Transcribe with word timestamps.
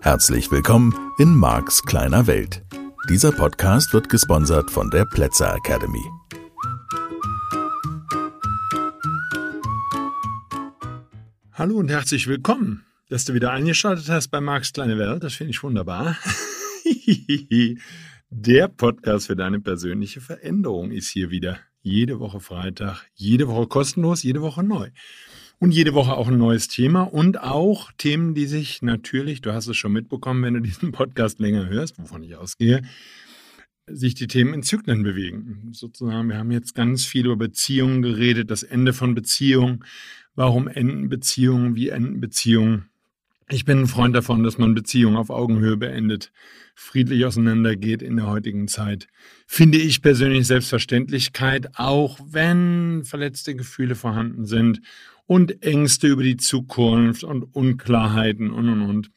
Herzlich 0.00 0.50
willkommen 0.50 0.94
in 1.18 1.34
Marks 1.34 1.82
kleiner 1.82 2.26
Welt. 2.26 2.62
Dieser 3.10 3.32
Podcast 3.32 3.92
wird 3.92 4.08
gesponsert 4.08 4.70
von 4.70 4.90
der 4.90 5.04
Plätzer 5.04 5.54
Academy. 5.54 6.04
Hallo 11.52 11.76
und 11.76 11.88
herzlich 11.88 12.26
willkommen, 12.26 12.86
dass 13.08 13.26
du 13.26 13.34
wieder 13.34 13.50
eingeschaltet 13.50 14.08
hast 14.08 14.28
bei 14.28 14.40
Marks 14.40 14.72
kleine 14.72 14.98
Welt. 14.98 15.22
Das 15.22 15.34
finde 15.34 15.50
ich 15.50 15.62
wunderbar. 15.62 16.16
Der 18.30 18.68
Podcast 18.68 19.26
für 19.26 19.36
deine 19.36 19.60
persönliche 19.60 20.20
Veränderung 20.20 20.90
ist 20.90 21.10
hier 21.10 21.30
wieder. 21.30 21.58
Jede 21.86 22.18
Woche 22.18 22.40
Freitag, 22.40 23.04
jede 23.14 23.46
Woche 23.46 23.66
kostenlos, 23.66 24.22
jede 24.22 24.40
Woche 24.40 24.62
neu. 24.62 24.88
Und 25.58 25.70
jede 25.70 25.92
Woche 25.92 26.14
auch 26.14 26.28
ein 26.28 26.38
neues 26.38 26.66
Thema 26.68 27.02
und 27.02 27.42
auch 27.42 27.92
Themen, 27.98 28.34
die 28.34 28.46
sich 28.46 28.80
natürlich, 28.80 29.42
du 29.42 29.52
hast 29.52 29.66
es 29.66 29.76
schon 29.76 29.92
mitbekommen, 29.92 30.42
wenn 30.42 30.54
du 30.54 30.60
diesen 30.60 30.92
Podcast 30.92 31.40
länger 31.40 31.68
hörst, 31.68 31.98
wovon 31.98 32.22
ich 32.22 32.36
ausgehe, 32.36 32.80
sich 33.86 34.14
die 34.14 34.28
Themen 34.28 34.54
in 34.54 34.62
Zyklen 34.62 35.02
bewegen. 35.02 35.68
Sozusagen, 35.72 36.30
wir 36.30 36.38
haben 36.38 36.50
jetzt 36.50 36.74
ganz 36.74 37.04
viel 37.04 37.26
über 37.26 37.36
Beziehungen 37.36 38.00
geredet, 38.00 38.50
das 38.50 38.62
Ende 38.62 38.94
von 38.94 39.14
Beziehungen, 39.14 39.84
warum 40.34 40.68
enden 40.68 41.10
Beziehungen, 41.10 41.76
wie 41.76 41.90
enden 41.90 42.18
Beziehungen. 42.18 42.88
Ich 43.48 43.66
bin 43.66 43.80
ein 43.80 43.86
Freund 43.86 44.16
davon, 44.16 44.42
dass 44.42 44.56
man 44.56 44.74
Beziehungen 44.74 45.16
auf 45.16 45.28
Augenhöhe 45.28 45.76
beendet, 45.76 46.32
friedlich 46.74 47.26
auseinandergeht 47.26 48.00
in 48.00 48.16
der 48.16 48.26
heutigen 48.26 48.68
Zeit. 48.68 49.06
Finde 49.46 49.76
ich 49.78 50.00
persönlich 50.00 50.46
Selbstverständlichkeit, 50.46 51.78
auch 51.78 52.18
wenn 52.24 53.04
verletzte 53.04 53.54
Gefühle 53.54 53.96
vorhanden 53.96 54.46
sind 54.46 54.80
und 55.26 55.62
Ängste 55.62 56.08
über 56.08 56.22
die 56.22 56.38
Zukunft 56.38 57.22
und 57.22 57.42
Unklarheiten 57.54 58.50
und 58.50 58.68
und 58.68 58.80
und. 58.82 59.10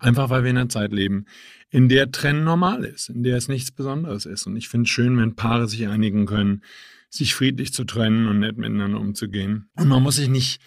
Einfach 0.00 0.30
weil 0.30 0.42
wir 0.42 0.50
in 0.50 0.56
einer 0.56 0.68
Zeit 0.68 0.92
leben, 0.92 1.26
in 1.70 1.88
der 1.88 2.10
Trennen 2.10 2.44
normal 2.44 2.84
ist, 2.84 3.10
in 3.10 3.22
der 3.22 3.36
es 3.36 3.48
nichts 3.48 3.70
Besonderes 3.70 4.26
ist. 4.26 4.46
Und 4.46 4.56
ich 4.56 4.68
finde 4.68 4.84
es 4.84 4.90
schön, 4.90 5.18
wenn 5.18 5.36
Paare 5.36 5.68
sich 5.68 5.86
einigen 5.86 6.26
können, 6.26 6.62
sich 7.10 7.34
friedlich 7.34 7.72
zu 7.72 7.84
trennen 7.84 8.26
und 8.26 8.38
nett 8.38 8.56
miteinander 8.56 8.98
umzugehen. 8.98 9.68
Und 9.76 9.88
man 9.88 10.02
muss 10.02 10.16
sich 10.16 10.28
nicht 10.28 10.60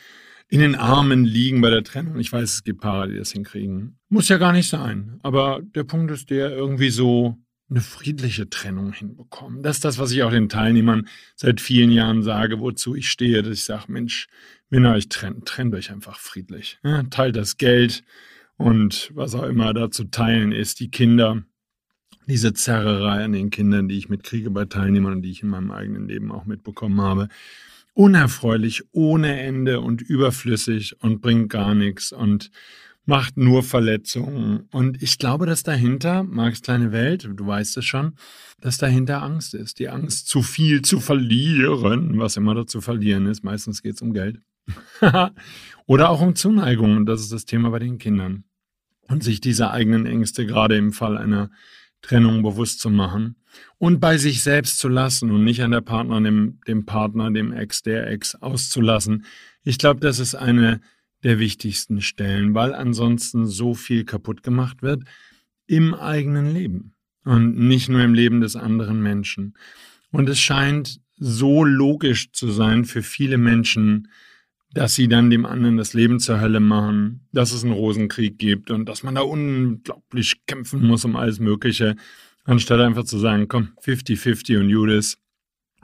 in 0.47 0.59
den 0.59 0.75
Armen 0.75 1.25
liegen 1.25 1.61
bei 1.61 1.69
der 1.69 1.83
Trennung. 1.83 2.19
Ich 2.19 2.31
weiß, 2.31 2.53
es 2.53 2.63
gibt 2.63 2.81
Paare, 2.81 3.09
die 3.09 3.17
das 3.17 3.31
hinkriegen. 3.31 3.97
Muss 4.09 4.29
ja 4.29 4.38
gar 4.38 4.53
nicht 4.53 4.69
sein. 4.69 5.19
Aber 5.23 5.61
der 5.63 5.83
Punkt 5.83 6.11
ist 6.11 6.29
der, 6.29 6.52
irgendwie 6.52 6.89
so 6.89 7.37
eine 7.69 7.81
friedliche 7.81 8.49
Trennung 8.49 8.93
hinbekommen. 8.93 9.63
Das 9.63 9.77
ist 9.77 9.85
das, 9.85 9.97
was 9.97 10.11
ich 10.11 10.21
auch 10.23 10.29
den 10.29 10.49
Teilnehmern 10.49 11.07
seit 11.35 11.59
vielen 11.59 11.91
Jahren 11.91 12.21
sage, 12.21 12.59
wozu 12.59 12.95
ich 12.95 13.09
stehe, 13.09 13.41
dass 13.41 13.53
ich 13.53 13.63
sage, 13.63 13.91
Mensch, 13.91 14.27
wenn 14.69 14.85
ihr 14.85 14.91
euch 14.91 15.09
trennt, 15.09 15.45
trennt 15.45 15.73
euch 15.73 15.91
einfach 15.91 16.19
friedlich. 16.19 16.80
Ja, 16.83 17.03
teilt 17.03 17.35
das 17.35 17.57
Geld 17.57 18.03
und 18.57 19.11
was 19.15 19.33
auch 19.33 19.43
immer 19.43 19.73
da 19.73 19.89
zu 19.89 20.05
teilen 20.05 20.52
ist, 20.52 20.80
die 20.80 20.91
Kinder, 20.91 21.43
diese 22.27 22.53
Zerrerei 22.53 23.23
an 23.23 23.33
den 23.33 23.49
Kindern, 23.49 23.87
die 23.87 23.97
ich 23.97 24.09
mitkriege 24.09 24.52
bei 24.52 24.65
Teilnehmern 24.65 25.13
und 25.13 25.21
die 25.23 25.31
ich 25.31 25.41
in 25.43 25.49
meinem 25.49 25.71
eigenen 25.71 26.07
Leben 26.07 26.31
auch 26.31 26.45
mitbekommen 26.45 27.02
habe. 27.02 27.30
Unerfreulich, 27.95 28.83
ohne 28.91 29.39
Ende 29.39 29.79
und 29.79 30.01
überflüssig 30.01 31.01
und 31.01 31.21
bringt 31.21 31.49
gar 31.49 31.73
nichts 31.73 32.11
und 32.11 32.52
macht 33.05 33.37
nur 33.37 33.63
Verletzungen. 33.63 34.67
Und 34.69 35.02
ich 35.02 35.17
glaube, 35.17 35.45
dass 35.45 35.63
dahinter, 35.63 36.23
Marx 36.23 36.61
kleine 36.61 36.91
Welt, 36.91 37.29
du 37.33 37.47
weißt 37.47 37.77
es 37.77 37.85
schon, 37.85 38.15
dass 38.59 38.77
dahinter 38.77 39.23
Angst 39.23 39.53
ist. 39.53 39.79
Die 39.79 39.87
Angst, 39.87 40.27
zu 40.27 40.41
viel 40.41 40.81
zu 40.81 40.99
verlieren, 40.99 42.19
was 42.19 42.35
immer 42.35 42.53
da 42.53 42.67
zu 42.67 42.81
verlieren 42.81 43.27
ist. 43.27 43.45
Meistens 43.45 43.81
geht 43.81 43.95
es 43.95 44.02
um 44.02 44.11
Geld. 44.11 44.41
Oder 45.85 46.09
auch 46.09 46.19
um 46.19 46.35
Zuneigung. 46.35 46.97
Und 46.97 47.05
das 47.05 47.21
ist 47.21 47.31
das 47.31 47.45
Thema 47.45 47.69
bei 47.69 47.80
den 47.80 47.97
Kindern. 47.97 48.43
Und 49.07 49.23
sich 49.23 49.39
diese 49.39 49.71
eigenen 49.71 50.05
Ängste 50.05 50.45
gerade 50.45 50.75
im 50.75 50.91
Fall 50.91 51.17
einer 51.17 51.49
Trennung 52.02 52.43
bewusst 52.43 52.81
zu 52.81 52.89
machen 52.89 53.37
und 53.77 53.99
bei 53.99 54.17
sich 54.17 54.42
selbst 54.43 54.80
zu 54.80 54.88
lassen 54.88 55.32
und 55.32 55.43
nicht 55.43 55.61
an 55.61 55.71
der 55.71 55.82
Partner, 55.82 56.21
dem, 56.21 56.60
dem 56.67 56.86
Partner, 56.86 57.32
dem 57.32 57.52
Ex, 57.52 57.82
der 57.82 58.08
Ex 58.08 58.36
auszulassen. 58.36 59.26
Ich 59.64 59.77
glaube, 59.77 59.99
das 59.99 60.20
ist 60.20 60.36
eine 60.36 60.82
der 61.23 61.39
wichtigsten 61.39 62.02
Stellen, 62.02 62.54
weil 62.54 62.73
ansonsten 62.73 63.48
so 63.48 63.73
viel 63.73 64.05
kaputt 64.05 64.44
gemacht 64.44 64.82
wird 64.82 65.04
im 65.67 65.94
eigenen 65.94 66.54
Leben 66.54 66.94
und 67.23 67.58
nicht 67.58 67.89
nur 67.89 68.02
im 68.02 68.14
Leben 68.14 68.42
des 68.42 68.55
anderen 68.55 69.02
Menschen. 69.02 69.55
Und 70.11 70.30
es 70.30 70.39
scheint 70.39 71.02
so 71.17 71.64
logisch 71.64 72.32
zu 72.32 72.52
sein 72.52 72.86
für 72.86 73.02
viele 73.02 73.38
Menschen, 73.38 74.10
dass 74.76 74.94
sie 74.94 75.08
dann 75.08 75.30
dem 75.30 75.45
anderen 75.45 75.77
das 75.77 75.94
Leben 75.94 76.20
zur 76.20 76.42
Hölle 76.42 76.60
machen, 76.60 77.27
dass 77.32 77.54
es 77.54 77.64
einen 77.64 77.73
Rosenkrieg 77.73 78.38
gibt 78.38 78.71
und 78.71 78.88
dass 78.88 79.04
man 79.04 79.15
da 79.15 79.21
unglaublich 79.21 80.45
kämpfen 80.45 80.86
muss 80.86 81.05
um 81.05 81.15
alles 81.15 81.39
Mögliche, 81.39 81.95
anstatt 82.45 82.80
einfach 82.80 83.04
zu 83.04 83.20
sagen, 83.20 83.48
komm, 83.48 83.70
50-50 83.83 84.60
und 84.60 84.70
Judas, 84.70 85.17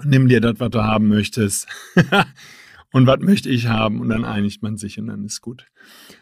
nimm 0.04 0.28
dir 0.28 0.42
das, 0.42 0.60
was 0.60 0.70
du 0.70 0.84
haben 0.84 1.08
möchtest. 1.08 1.68
und 2.92 3.08
was 3.08 3.20
möchte 3.20 3.50
ich 3.50 3.68
haben 3.68 4.00
und 4.00 4.10
dann 4.10 4.26
einigt 4.26 4.64
man 4.64 4.78
sich 4.78 5.00
und 5.00 5.08
dann 5.08 5.24
ist 5.26 5.42
gut. 5.42 5.66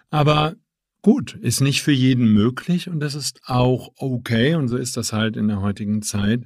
Aber 0.10 0.56
gut, 1.02 1.36
ist 1.36 1.62
nicht 1.62 1.82
für 1.82 1.92
jeden 1.92 2.34
möglich 2.34 2.90
und 2.90 3.00
das 3.00 3.16
ist 3.16 3.42
auch 3.46 3.92
okay 3.98 4.56
und 4.56 4.68
so 4.68 4.78
ist 4.78 4.98
das 4.98 5.14
halt 5.14 5.38
in 5.38 5.48
der 5.48 5.62
heutigen 5.62 6.02
Zeit. 6.02 6.44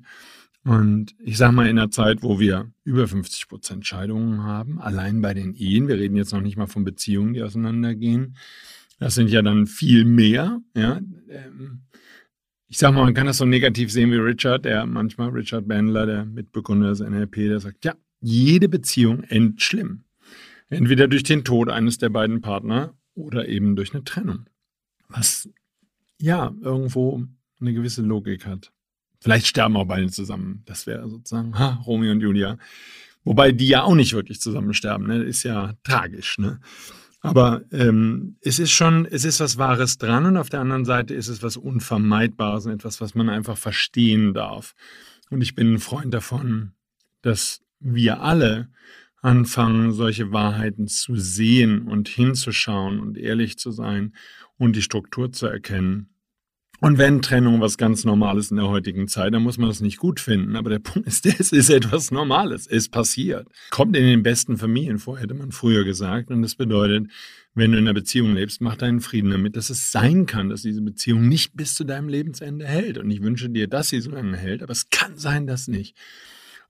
Und 0.66 1.14
ich 1.20 1.38
sage 1.38 1.54
mal, 1.54 1.68
in 1.68 1.78
einer 1.78 1.92
Zeit, 1.92 2.24
wo 2.24 2.40
wir 2.40 2.72
über 2.86 3.08
50 3.08 3.50
Prozent 3.50 3.86
Scheidungen 3.86 4.44
haben, 4.44 4.80
allein 4.80 5.22
bei 5.22 5.34
den 5.34 5.54
Ehen, 5.54 5.90
wir 5.90 5.98
reden 5.98 6.16
jetzt 6.16 6.32
noch 6.32 6.42
nicht 6.42 6.56
mal 6.56 6.68
von 6.68 6.86
Beziehungen, 6.86 7.34
die 7.34 7.44
auseinandergehen, 7.44 8.38
das 9.00 9.16
sind 9.16 9.30
ja 9.30 9.42
dann 9.42 9.68
viel 9.68 10.06
mehr. 10.06 10.62
Ja. 10.74 11.02
Ähm, 11.28 11.82
ich 12.74 12.80
sage 12.80 12.96
mal, 12.96 13.04
man 13.04 13.14
kann 13.14 13.28
das 13.28 13.38
so 13.38 13.46
negativ 13.46 13.92
sehen 13.92 14.12
wie 14.12 14.16
Richard, 14.16 14.66
der 14.66 14.88
manchmal, 14.88 15.30
Richard 15.30 15.68
Bandler, 15.68 16.08
der 16.08 16.26
Mitbegründer 16.26 16.90
des 16.90 17.02
NLP, 17.02 17.36
der 17.36 17.60
sagt, 17.60 17.86
ja, 17.86 17.94
jede 18.20 18.68
Beziehung 18.68 19.22
endet 19.26 19.62
schlimm. 19.62 20.06
Entweder 20.70 21.08
durch 21.08 21.22
den 21.22 21.44
Tod 21.44 21.70
eines 21.70 22.00
der 22.00 22.10
beiden 22.10 22.42
Partner 22.42 22.96
oder 23.14 23.48
eben 23.48 23.76
durch 23.76 23.94
eine 23.94 24.04
Trennung. 24.04 24.48
Was 25.08 25.48
ja 26.20 26.52
irgendwo 26.62 27.24
eine 27.62 27.74
gewisse 27.76 28.02
Logik 28.02 28.48
hat. 28.48 28.72
Vielleicht 29.22 29.46
sterben 29.46 29.78
auch 29.78 29.86
beide 29.86 30.10
zusammen. 30.10 30.64
Das 30.66 30.88
wäre 30.88 31.08
sozusagen 31.08 31.60
ha, 31.60 31.76
Romeo 31.86 32.12
und 32.12 32.22
Julia. 32.22 32.58
Wobei 33.24 33.52
die 33.52 33.68
ja 33.68 33.84
auch 33.84 33.94
nicht 33.94 34.14
wirklich 34.14 34.42
zusammen 34.42 34.74
sterben. 34.74 35.06
Ne? 35.06 35.22
Ist 35.22 35.44
ja 35.44 35.76
tragisch. 35.84 36.40
Ne? 36.40 36.60
Aber 37.24 37.64
ähm, 37.72 38.36
es 38.42 38.60
ist 38.60 38.72
schon, 38.72 39.06
es 39.06 39.24
ist 39.24 39.40
was 39.40 39.58
Wahres 39.58 39.98
dran 39.98 40.26
und 40.26 40.36
auf 40.36 40.50
der 40.50 40.60
anderen 40.60 40.84
Seite 40.84 41.14
ist 41.14 41.30
es 41.30 41.42
was 41.42 41.56
Unvermeidbares 41.56 42.66
und 42.66 42.74
etwas, 42.74 43.00
was 43.00 43.16
man 43.16 43.30
einfach 43.30 43.58
verstehen 43.58 44.34
darf. 44.34 44.76
Und 45.30 45.42
ich 45.42 45.56
bin 45.56 45.74
ein 45.74 45.80
Freund 45.80 46.14
davon, 46.14 46.74
dass 47.22 47.62
wir 47.80 48.22
alle 48.22 48.68
anfangen, 49.22 49.94
solche 49.94 50.34
Wahrheiten 50.34 50.88
zu 50.88 51.16
sehen 51.16 51.84
und 51.84 52.10
hinzuschauen 52.10 53.00
und 53.00 53.18
ehrlich 53.18 53.58
zu 53.58 53.72
sein 53.72 54.14
und 54.58 54.76
die 54.76 54.82
Struktur 54.82 55.32
zu 55.32 55.48
erkennen. 55.48 56.13
Und 56.84 56.98
wenn 56.98 57.22
Trennung 57.22 57.62
was 57.62 57.78
ganz 57.78 58.04
Normales 58.04 58.52
in 58.52 58.58
der 58.58 58.68
heutigen 58.68 59.08
Zeit, 59.08 59.34
dann 59.34 59.42
muss 59.42 59.58
man 59.58 59.70
das 59.70 59.80
nicht 59.80 60.00
gut 60.00 60.20
finden. 60.20 60.58
Aber 60.58 60.70
der 60.70 60.80
Punkt 60.80 61.08
ist, 61.08 61.26
es 61.40 61.54
ist 61.54 61.70
etwas 61.70 62.12
Normales. 62.12 62.68
Es 62.68 62.90
passiert. 62.90 63.48
Kommt 63.70 63.96
in 63.96 64.04
den 64.04 64.22
besten 64.22 64.58
Familien 64.58 65.00
vor, 65.00 65.18
hätte 65.18 65.34
man 65.34 65.54
früher 65.54 65.86
gesagt. 65.86 66.30
Und 66.30 66.42
das 66.42 66.56
bedeutet, 66.56 67.10
wenn 67.56 67.72
du 67.72 67.78
in 67.78 67.86
einer 67.86 67.94
Beziehung 67.94 68.34
lebst, 68.34 68.60
mach 68.60 68.76
deinen 68.76 69.00
Frieden 69.00 69.32
damit, 69.32 69.56
dass 69.56 69.70
es 69.70 69.94
sein 69.94 70.26
kann, 70.26 70.50
dass 70.50 70.64
diese 70.64 70.82
Beziehung 70.82 71.30
nicht 71.30 71.56
bis 71.56 71.74
zu 71.74 71.86
deinem 71.86 72.10
Lebensende 72.10 72.66
hält. 72.66 72.98
Und 72.98 73.10
ich 73.12 73.22
wünsche 73.22 73.50
dir, 73.50 73.68
dass 73.70 73.88
sie 73.88 74.02
so 74.02 74.12
lange 74.12 74.36
hält. 74.36 74.62
Aber 74.62 74.74
es 74.74 74.90
kann 74.90 75.16
sein, 75.16 75.48
dass 75.48 75.70
nicht. 75.70 75.96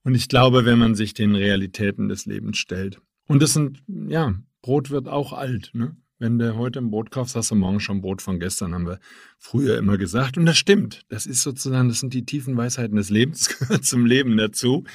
Und 0.03 0.13
ich 0.13 0.29
glaube, 0.29 0.63
wenn 0.63 0.77
man 0.77 0.93
sich 0.93 1.15
den 1.15 1.33
Realitäten 1.33 2.07
des 2.07 2.27
Lebens 2.27 2.59
stellt. 2.59 3.01
Und 3.25 3.41
das 3.41 3.53
sind, 3.53 3.81
ja, 3.87 4.35
Brot 4.61 4.91
wird 4.91 5.07
auch 5.07 5.33
alt, 5.33 5.71
ne? 5.73 5.95
Wenn 6.23 6.39
du 6.39 6.55
heute 6.55 6.79
ein 6.79 6.89
Brot 6.89 7.11
kaufst, 7.11 7.35
hast 7.35 7.51
du 7.51 7.55
morgen 7.55 7.81
schon 7.81 7.99
Brot 7.99 8.21
von 8.21 8.39
gestern, 8.39 8.73
haben 8.73 8.87
wir 8.87 8.99
früher 9.37 9.77
immer 9.77 9.97
gesagt. 9.97 10.37
Und 10.37 10.45
das 10.45 10.57
stimmt. 10.57 11.01
Das 11.09 11.25
ist 11.25 11.41
sozusagen, 11.41 11.89
das 11.89 11.99
sind 11.99 12.13
die 12.13 12.23
tiefen 12.23 12.55
Weisheiten 12.55 12.95
des 12.95 13.09
Lebens, 13.09 13.49
gehört 13.59 13.83
zum 13.83 14.05
Leben 14.05 14.37
dazu. 14.37 14.85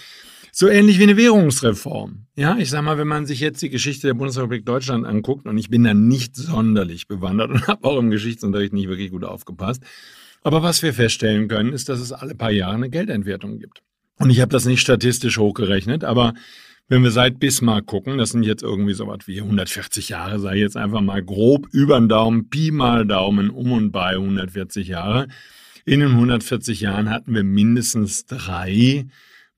So 0.52 0.68
ähnlich 0.68 0.98
wie 0.98 1.02
eine 1.02 1.18
Währungsreform. 1.18 2.24
Ja, 2.34 2.56
ich 2.56 2.70
sag 2.70 2.80
mal, 2.80 2.96
wenn 2.96 3.08
man 3.08 3.26
sich 3.26 3.40
jetzt 3.40 3.60
die 3.60 3.68
Geschichte 3.68 4.06
der 4.06 4.14
Bundesrepublik 4.14 4.64
Deutschland 4.64 5.04
anguckt, 5.04 5.44
und 5.44 5.58
ich 5.58 5.68
bin 5.68 5.84
da 5.84 5.92
nicht 5.92 6.34
sonderlich 6.34 7.08
bewandert 7.08 7.50
und 7.50 7.66
habe 7.68 7.86
auch 7.86 7.98
im 7.98 8.08
Geschichtsunterricht 8.08 8.72
nicht 8.72 8.88
wirklich 8.88 9.10
gut 9.10 9.24
aufgepasst. 9.24 9.82
Aber 10.40 10.62
was 10.62 10.82
wir 10.82 10.94
feststellen 10.94 11.46
können, 11.46 11.74
ist, 11.74 11.90
dass 11.90 12.00
es 12.00 12.10
alle 12.10 12.36
paar 12.36 12.52
Jahre 12.52 12.76
eine 12.76 12.88
Geldentwertung 12.88 13.58
gibt. 13.58 13.82
Und 14.18 14.30
ich 14.30 14.40
habe 14.40 14.50
das 14.50 14.64
nicht 14.64 14.80
statistisch 14.80 15.36
hochgerechnet, 15.36 16.04
aber 16.04 16.32
wenn 16.88 17.02
wir 17.02 17.10
seit 17.10 17.38
Bismarck 17.38 17.86
gucken, 17.86 18.16
das 18.16 18.30
sind 18.30 18.42
jetzt 18.42 18.62
irgendwie 18.62 18.94
so 18.94 19.06
was 19.06 19.26
wie 19.26 19.40
140 19.40 20.08
Jahre, 20.08 20.40
sei 20.40 20.56
jetzt 20.56 20.76
einfach 20.76 21.02
mal 21.02 21.22
grob 21.22 21.68
über 21.72 21.98
den 22.00 22.08
Daumen, 22.08 22.48
Pi 22.48 22.70
mal 22.70 23.06
Daumen 23.06 23.50
um 23.50 23.72
und 23.72 23.92
bei 23.92 24.12
140 24.12 24.88
Jahre. 24.88 25.28
In 25.84 26.00
den 26.00 26.12
140 26.12 26.80
Jahren 26.80 27.10
hatten 27.10 27.34
wir 27.34 27.44
mindestens 27.44 28.24
drei 28.26 29.06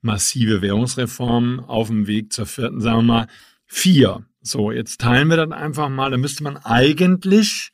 massive 0.03 0.61
Währungsreformen 0.61 1.61
auf 1.61 1.89
dem 1.89 2.07
Weg 2.07 2.33
zur 2.33 2.47
vierten, 2.47 2.81
sagen 2.81 2.99
wir 2.99 3.03
mal, 3.03 3.27
vier. 3.67 4.25
So, 4.43 4.73
jetzt 4.73 5.01
teilen 5.01 5.29
wir 5.29 5.37
das 5.37 5.53
einfach 5.53 5.89
mal. 5.89 6.11
Da 6.11 6.17
müsste 6.17 6.43
man 6.43 6.57
eigentlich, 6.57 7.71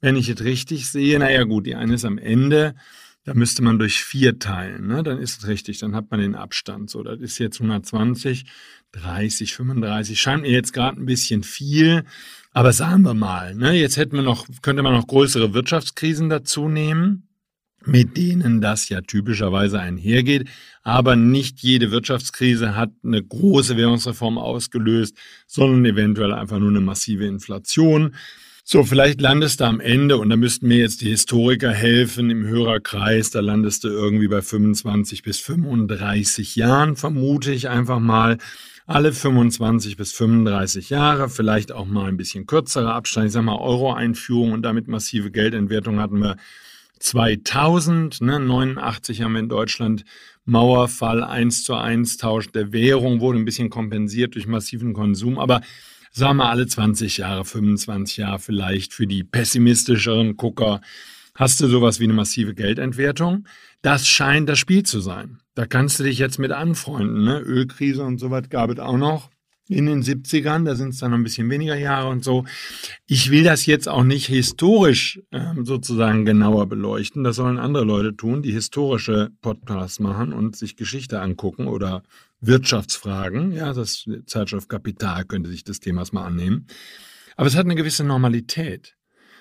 wenn 0.00 0.16
ich 0.16 0.28
es 0.28 0.44
richtig 0.44 0.90
sehe, 0.90 1.18
naja 1.18 1.44
gut, 1.44 1.66
die 1.66 1.74
eine 1.74 1.94
ist 1.94 2.04
am 2.04 2.18
Ende, 2.18 2.74
da 3.24 3.34
müsste 3.34 3.62
man 3.62 3.78
durch 3.78 4.02
vier 4.02 4.38
teilen, 4.38 4.86
ne? 4.86 5.02
dann 5.02 5.18
ist 5.18 5.42
es 5.42 5.48
richtig, 5.48 5.78
dann 5.78 5.94
hat 5.94 6.10
man 6.10 6.20
den 6.20 6.34
Abstand. 6.34 6.90
So, 6.90 7.02
das 7.02 7.20
ist 7.20 7.38
jetzt 7.38 7.60
120, 7.60 8.44
30, 8.92 9.54
35, 9.54 10.20
scheint 10.20 10.42
mir 10.42 10.50
jetzt 10.50 10.72
gerade 10.72 11.00
ein 11.00 11.06
bisschen 11.06 11.42
viel, 11.42 12.04
aber 12.52 12.72
sagen 12.72 13.02
wir 13.02 13.14
mal, 13.14 13.54
ne? 13.54 13.72
jetzt 13.72 13.96
hätten 13.96 14.16
wir 14.16 14.22
noch, 14.22 14.46
könnte 14.62 14.82
man 14.82 14.94
noch 14.94 15.06
größere 15.06 15.54
Wirtschaftskrisen 15.54 16.28
dazu 16.28 16.68
nehmen 16.68 17.26
mit 17.84 18.16
denen 18.16 18.60
das 18.60 18.88
ja 18.88 19.00
typischerweise 19.00 19.80
einhergeht. 19.80 20.48
Aber 20.82 21.16
nicht 21.16 21.60
jede 21.60 21.90
Wirtschaftskrise 21.90 22.76
hat 22.76 22.90
eine 23.02 23.22
große 23.22 23.76
Währungsreform 23.76 24.38
ausgelöst, 24.38 25.16
sondern 25.46 25.84
eventuell 25.84 26.32
einfach 26.32 26.58
nur 26.58 26.68
eine 26.68 26.80
massive 26.80 27.26
Inflation. 27.26 28.14
So, 28.72 28.84
vielleicht 28.84 29.20
landest 29.20 29.58
du 29.58 29.64
am 29.64 29.80
Ende, 29.80 30.16
und 30.16 30.30
da 30.30 30.36
müssten 30.36 30.68
mir 30.68 30.78
jetzt 30.78 31.00
die 31.00 31.08
Historiker 31.08 31.72
helfen 31.72 32.30
im 32.30 32.46
Hörerkreis, 32.46 33.32
da 33.32 33.40
landest 33.40 33.82
du 33.82 33.88
irgendwie 33.88 34.28
bei 34.28 34.42
25 34.42 35.24
bis 35.24 35.40
35 35.40 36.54
Jahren, 36.54 36.94
vermute 36.94 37.50
ich 37.50 37.68
einfach 37.68 37.98
mal. 37.98 38.38
Alle 38.86 39.12
25 39.12 39.96
bis 39.96 40.12
35 40.12 40.88
Jahre, 40.88 41.28
vielleicht 41.28 41.72
auch 41.72 41.86
mal 41.86 42.06
ein 42.06 42.16
bisschen 42.16 42.46
kürzerer 42.46 42.94
Abstand. 42.94 43.26
Ich 43.26 43.32
sag 43.32 43.42
mal, 43.42 43.58
Euro-Einführung 43.58 44.52
und 44.52 44.62
damit 44.62 44.86
massive 44.86 45.32
Geldentwertung 45.32 45.98
hatten 45.98 46.20
wir 46.20 46.36
2000, 47.00 48.20
ne, 48.20 48.38
89 48.38 49.22
haben 49.22 49.32
wir 49.32 49.40
in 49.40 49.48
Deutschland 49.48 50.04
Mauerfall 50.44 51.24
1 51.24 51.64
zu 51.64 51.74
1 51.74 52.18
Tausch 52.18 52.52
der 52.52 52.72
Währung, 52.72 53.20
wurde 53.20 53.40
ein 53.40 53.44
bisschen 53.44 53.68
kompensiert 53.68 54.36
durch 54.36 54.46
massiven 54.46 54.92
Konsum, 54.92 55.40
aber 55.40 55.60
sagen 56.10 56.38
wir 56.38 56.48
alle 56.48 56.66
20 56.66 57.18
Jahre, 57.18 57.44
25 57.44 58.18
Jahre 58.18 58.38
vielleicht 58.38 58.92
für 58.92 59.06
die 59.06 59.24
pessimistischeren 59.24 60.36
Gucker, 60.36 60.80
hast 61.34 61.60
du 61.60 61.68
sowas 61.68 62.00
wie 62.00 62.04
eine 62.04 62.12
massive 62.12 62.54
Geldentwertung. 62.54 63.46
Das 63.82 64.06
scheint 64.06 64.48
das 64.48 64.58
Spiel 64.58 64.82
zu 64.82 65.00
sein. 65.00 65.38
Da 65.54 65.66
kannst 65.66 65.98
du 65.98 66.04
dich 66.04 66.18
jetzt 66.18 66.38
mit 66.38 66.52
anfreunden. 66.52 67.24
Ne? 67.24 67.40
Ölkrise 67.40 68.02
und 68.02 68.18
so 68.18 68.30
was 68.30 68.48
gab 68.48 68.70
es 68.70 68.78
auch 68.78 68.98
noch 68.98 69.30
in 69.70 69.86
den 69.86 70.02
70ern, 70.02 70.64
da 70.64 70.74
sind 70.74 70.88
es 70.90 70.98
dann 70.98 71.12
noch 71.12 71.18
ein 71.18 71.22
bisschen 71.22 71.48
weniger 71.48 71.76
Jahre 71.76 72.08
und 72.08 72.24
so. 72.24 72.44
Ich 73.06 73.30
will 73.30 73.44
das 73.44 73.66
jetzt 73.66 73.88
auch 73.88 74.02
nicht 74.02 74.26
historisch 74.26 75.22
äh, 75.30 75.54
sozusagen 75.62 76.24
genauer 76.24 76.66
beleuchten. 76.66 77.22
Das 77.22 77.36
sollen 77.36 77.58
andere 77.58 77.84
Leute 77.84 78.16
tun, 78.16 78.42
die 78.42 78.52
historische 78.52 79.30
Podcasts 79.40 80.00
machen 80.00 80.32
und 80.32 80.56
sich 80.56 80.74
Geschichte 80.74 81.20
angucken 81.20 81.68
oder 81.68 82.02
Wirtschaftsfragen. 82.40 83.52
Ja, 83.52 83.72
das 83.72 84.06
Zeitschrift 84.26 84.68
Kapital 84.68 85.24
könnte 85.24 85.50
sich 85.50 85.64
des 85.64 85.80
Themas 85.80 86.12
mal 86.12 86.24
annehmen. 86.24 86.66
Aber 87.36 87.46
es 87.46 87.56
hat 87.56 87.64
eine 87.64 87.74
gewisse 87.74 88.04
Normalität. 88.04 88.96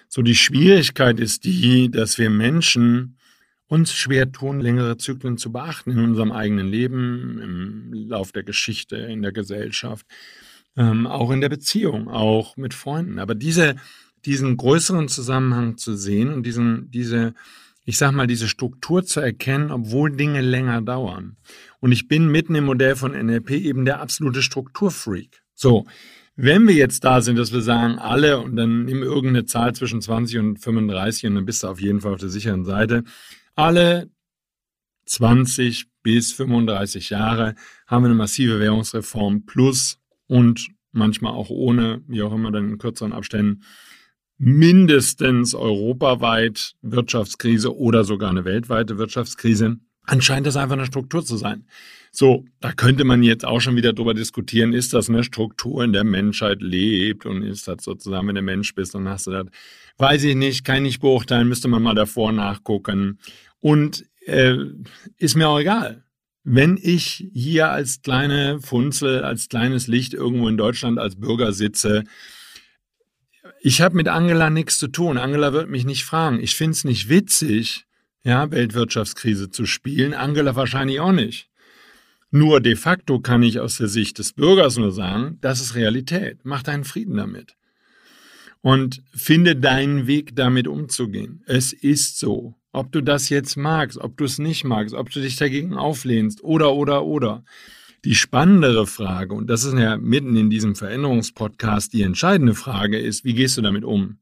So 0.07 0.21
die 0.21 0.35
Schwierigkeit 0.35 1.19
ist 1.19 1.43
die, 1.43 1.89
dass 1.91 2.17
wir 2.17 2.29
Menschen 2.29 3.17
uns 3.67 3.93
schwer 3.93 4.31
tun, 4.31 4.59
längere 4.59 4.97
Zyklen 4.97 5.37
zu 5.37 5.51
beachten 5.51 5.91
in 5.91 5.99
unserem 5.99 6.31
eigenen 6.31 6.67
Leben, 6.67 7.39
im 7.39 7.93
Lauf 8.09 8.31
der 8.31 8.43
Geschichte, 8.43 8.95
in 8.95 9.21
der 9.21 9.31
Gesellschaft, 9.31 10.07
ähm, 10.75 11.05
auch 11.05 11.29
in 11.29 11.41
der 11.41 11.49
Beziehung, 11.49 12.09
auch 12.09 12.57
mit 12.57 12.73
Freunden. 12.73 13.19
Aber 13.19 13.35
diese, 13.35 13.75
diesen 14.25 14.57
größeren 14.57 15.07
Zusammenhang 15.07 15.77
zu 15.77 15.95
sehen 15.95 16.33
und 16.33 16.43
diesen, 16.43 16.89
diese, 16.89 17.35
ich 17.85 17.97
sag 17.97 18.11
mal, 18.11 18.27
diese 18.27 18.47
Struktur 18.47 19.03
zu 19.03 19.19
erkennen, 19.19 19.71
obwohl 19.71 20.15
Dinge 20.15 20.41
länger 20.41 20.81
dauern. 20.81 21.37
Und 21.79 21.91
ich 21.91 22.07
bin 22.07 22.27
mitten 22.27 22.55
im 22.55 22.65
Modell 22.65 22.95
von 22.95 23.11
NLP 23.11 23.51
eben 23.51 23.85
der 23.85 24.01
absolute 24.01 24.41
Strukturfreak. 24.41 25.41
So, 25.55 25.85
wenn 26.35 26.67
wir 26.67 26.75
jetzt 26.75 27.03
da 27.03 27.21
sind, 27.21 27.37
dass 27.37 27.51
wir 27.51 27.61
sagen, 27.61 27.99
alle 27.99 28.39
und 28.39 28.55
dann 28.55 28.85
nimm 28.85 29.03
irgendeine 29.03 29.45
Zahl 29.45 29.75
zwischen 29.75 30.01
20 30.01 30.37
und 30.37 30.57
35 30.57 31.25
und 31.25 31.35
dann 31.35 31.45
bist 31.45 31.63
du 31.63 31.67
auf 31.67 31.81
jeden 31.81 32.01
Fall 32.01 32.13
auf 32.13 32.19
der 32.19 32.29
sicheren 32.29 32.63
Seite, 32.63 33.03
alle 33.55 34.09
20 35.05 35.87
bis 36.01 36.31
35 36.33 37.09
Jahre 37.09 37.55
haben 37.87 38.03
wir 38.03 38.09
eine 38.09 38.15
massive 38.15 38.59
Währungsreform 38.59 39.45
plus 39.45 39.97
und 40.27 40.69
manchmal 40.91 41.33
auch 41.33 41.49
ohne, 41.49 42.01
wie 42.07 42.21
auch 42.21 42.33
immer, 42.33 42.51
dann 42.51 42.69
in 42.69 42.77
kürzeren 42.77 43.13
Abständen, 43.13 43.63
mindestens 44.39 45.53
europaweit 45.53 46.73
Wirtschaftskrise 46.81 47.75
oder 47.75 48.05
sogar 48.05 48.29
eine 48.29 48.45
weltweite 48.45 48.97
Wirtschaftskrise. 48.97 49.77
Anscheinend 50.05 50.47
das 50.47 50.55
einfach 50.55 50.77
eine 50.77 50.85
Struktur 50.85 51.23
zu 51.23 51.37
sein. 51.37 51.65
So, 52.11 52.45
da 52.61 52.71
könnte 52.71 53.03
man 53.03 53.21
jetzt 53.21 53.45
auch 53.45 53.59
schon 53.59 53.75
wieder 53.75 53.93
drüber 53.93 54.13
diskutieren, 54.13 54.73
ist 54.73 54.93
das 54.93 55.09
eine 55.09 55.23
Struktur, 55.23 55.83
in 55.83 55.93
der 55.93 56.05
Menschheit 56.05 56.61
lebt 56.61 57.25
und 57.25 57.43
ist 57.43 57.67
das 57.67 57.83
sozusagen, 57.83 58.27
wenn 58.27 58.35
du 58.35 58.41
Mensch 58.41 58.73
bist, 58.73 58.95
dann 58.95 59.07
hast 59.07 59.27
du 59.27 59.31
das, 59.31 59.45
weiß 59.97 60.23
ich 60.23 60.35
nicht, 60.35 60.63
kann 60.63 60.85
ich 60.85 60.99
beurteilen, 60.99 61.49
müsste 61.49 61.67
man 61.67 61.83
mal 61.83 61.93
davor 61.93 62.31
nachgucken. 62.31 63.19
Und 63.59 64.05
äh, 64.25 64.55
ist 65.17 65.35
mir 65.35 65.49
auch 65.49 65.59
egal. 65.59 66.05
Wenn 66.43 66.79
ich 66.81 67.29
hier 67.33 67.69
als 67.69 68.01
kleine 68.01 68.59
Funzel, 68.61 69.23
als 69.23 69.49
kleines 69.49 69.87
Licht 69.87 70.13
irgendwo 70.13 70.47
in 70.47 70.57
Deutschland 70.57 70.97
als 70.97 71.17
Bürger 71.17 71.51
sitze, 71.51 72.05
ich 73.61 73.81
habe 73.81 73.95
mit 73.95 74.07
Angela 74.07 74.49
nichts 74.49 74.77
zu 74.77 74.87
tun. 74.87 75.17
Angela 75.17 75.53
wird 75.53 75.69
mich 75.69 75.85
nicht 75.85 76.03
fragen. 76.03 76.39
Ich 76.39 76.55
finde 76.55 76.71
es 76.71 76.83
nicht 76.83 77.09
witzig, 77.09 77.85
ja, 78.23 78.51
Weltwirtschaftskrise 78.51 79.49
zu 79.49 79.65
spielen. 79.65 80.13
Angela 80.13 80.55
wahrscheinlich 80.55 80.99
auch 80.99 81.11
nicht. 81.11 81.49
Nur 82.31 82.61
de 82.61 82.75
facto 82.75 83.19
kann 83.19 83.41
ich 83.43 83.59
aus 83.59 83.77
der 83.77 83.87
Sicht 83.87 84.19
des 84.19 84.33
Bürgers 84.33 84.77
nur 84.77 84.91
sagen, 84.91 85.39
das 85.41 85.61
ist 85.61 85.75
Realität. 85.75 86.39
Mach 86.43 86.63
deinen 86.63 86.83
Frieden 86.83 87.17
damit. 87.17 87.55
Und 88.61 89.01
finde 89.15 89.55
deinen 89.55 90.05
Weg 90.05 90.35
damit 90.35 90.67
umzugehen. 90.67 91.43
Es 91.47 91.73
ist 91.73 92.19
so. 92.19 92.55
Ob 92.71 92.91
du 92.91 93.01
das 93.01 93.29
jetzt 93.29 93.57
magst, 93.57 93.97
ob 93.97 94.17
du 94.17 94.25
es 94.25 94.37
nicht 94.37 94.63
magst, 94.63 94.93
ob 94.93 95.09
du 95.09 95.21
dich 95.21 95.37
dagegen 95.37 95.73
auflehnst 95.73 96.43
oder, 96.43 96.73
oder, 96.75 97.05
oder. 97.05 97.43
Die 98.05 98.15
spannendere 98.15 98.87
Frage, 98.87 99.33
und 99.33 99.47
das 99.49 99.65
ist 99.65 99.77
ja 99.77 99.97
mitten 99.97 100.35
in 100.37 100.49
diesem 100.49 100.75
Veränderungspodcast 100.75 101.91
die 101.91 102.03
entscheidende 102.03 102.55
Frage, 102.55 102.97
ist, 102.97 103.25
wie 103.25 103.33
gehst 103.33 103.57
du 103.57 103.61
damit 103.61 103.83
um? 103.83 104.19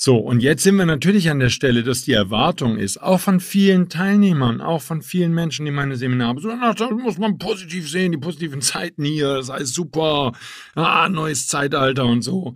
So, 0.00 0.16
und 0.16 0.44
jetzt 0.44 0.62
sind 0.62 0.76
wir 0.76 0.86
natürlich 0.86 1.28
an 1.28 1.40
der 1.40 1.50
Stelle, 1.50 1.82
dass 1.82 2.02
die 2.02 2.12
Erwartung 2.12 2.78
ist, 2.78 3.02
auch 3.02 3.18
von 3.18 3.40
vielen 3.40 3.88
Teilnehmern, 3.88 4.60
auch 4.60 4.80
von 4.80 5.02
vielen 5.02 5.34
Menschen, 5.34 5.66
die 5.66 5.72
meine 5.72 5.96
Seminare 5.96 6.36
besuchen, 6.36 6.60
ach, 6.62 6.76
das 6.76 6.90
muss 6.92 7.18
man 7.18 7.36
positiv 7.36 7.90
sehen, 7.90 8.12
die 8.12 8.18
positiven 8.18 8.62
Zeiten 8.62 9.04
hier, 9.04 9.34
das 9.34 9.50
heißt 9.50 9.74
super, 9.74 10.32
ah, 10.76 11.08
neues 11.08 11.48
Zeitalter 11.48 12.06
und 12.06 12.22
so. 12.22 12.54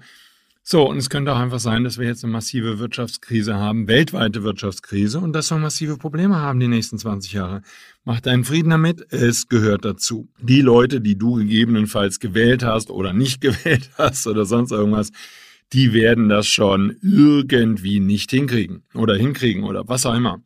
So, 0.65 0.89
und 0.89 0.97
es 0.97 1.11
könnte 1.11 1.33
auch 1.33 1.41
einfach 1.41 1.59
sein, 1.59 1.83
dass 1.83 1.99
wir 1.99 2.07
jetzt 2.07 2.23
eine 2.23 2.33
massive 2.33 2.79
Wirtschaftskrise 2.79 3.57
haben, 3.57 3.89
weltweite 3.89 4.45
Wirtschaftskrise, 4.45 5.19
und 5.19 5.33
dass 5.33 5.51
wir 5.51 5.59
massive 5.59 5.97
Probleme 5.97 6.37
haben 6.37 6.61
die 6.61 6.69
nächsten 6.69 6.99
20 6.99 7.33
Jahre. 7.33 7.63
Mach 8.05 8.21
deinen 8.21 8.45
Frieden 8.45 8.71
damit, 8.71 9.05
es 9.13 9.49
gehört 9.49 9.85
dazu. 9.85 10.29
Die 10.41 10.61
Leute, 10.61 11.01
die 11.01 11.19
du 11.19 11.35
gegebenenfalls 11.35 12.21
gewählt 12.21 12.63
hast 12.63 12.91
oder 12.91 13.13
nicht 13.13 13.41
gewählt 13.41 13.91
hast 13.99 14.29
oder 14.29 14.45
sonst 14.45 14.71
irgendwas, 14.71 15.11
die 15.73 15.93
werden 15.93 16.29
das 16.29 16.47
schon 16.47 16.97
irgendwie 17.03 17.99
nicht 17.99 18.31
hinkriegen 18.31 18.85
oder 18.95 19.17
hinkriegen 19.17 19.65
oder 19.65 19.89
was 19.89 20.07
auch 20.07 20.15
immer. 20.15 20.43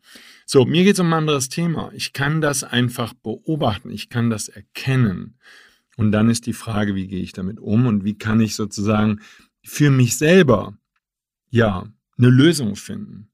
So, 0.47 0.65
mir 0.65 0.85
geht 0.85 0.95
es 0.95 1.01
um 1.01 1.09
ein 1.09 1.15
anderes 1.15 1.51
Thema. 1.51 1.91
Ich 1.93 2.15
kann 2.15 2.41
das 2.41 2.65
einfach 2.65 3.13
beobachten, 3.13 3.91
ich 3.91 4.09
kann 4.09 4.31
das 4.31 4.49
erkennen. 4.49 5.37
Und 5.97 6.13
dann 6.13 6.31
ist 6.31 6.47
die 6.47 6.53
Frage, 6.53 6.95
wie 6.95 7.09
gehe 7.09 7.23
ich 7.23 7.33
damit 7.33 7.59
um 7.59 7.87
und 7.87 8.05
wie 8.05 8.17
kann 8.17 8.41
ich 8.41 8.55
sozusagen 8.55 9.21
für 9.67 9.91
mich 9.91 10.17
selber, 10.17 10.79
ja, 11.51 11.87
eine 12.19 12.29
Lösung 12.29 12.77
finden. 12.77 13.29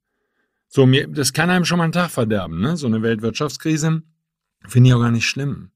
So, 0.68 0.86
mir, 0.86 1.06
das 1.06 1.32
kann 1.32 1.50
einem 1.50 1.64
schon 1.64 1.78
mal 1.78 1.84
einen 1.84 1.92
Tag 1.92 2.10
verderben, 2.10 2.60
ne? 2.60 2.76
So 2.76 2.86
eine 2.86 3.02
Weltwirtschaftskrise 3.02 4.02
finde 4.66 4.88
ich 4.88 4.94
auch 4.94 5.00
gar 5.00 5.10
nicht 5.10 5.28
schlimm. 5.28 5.70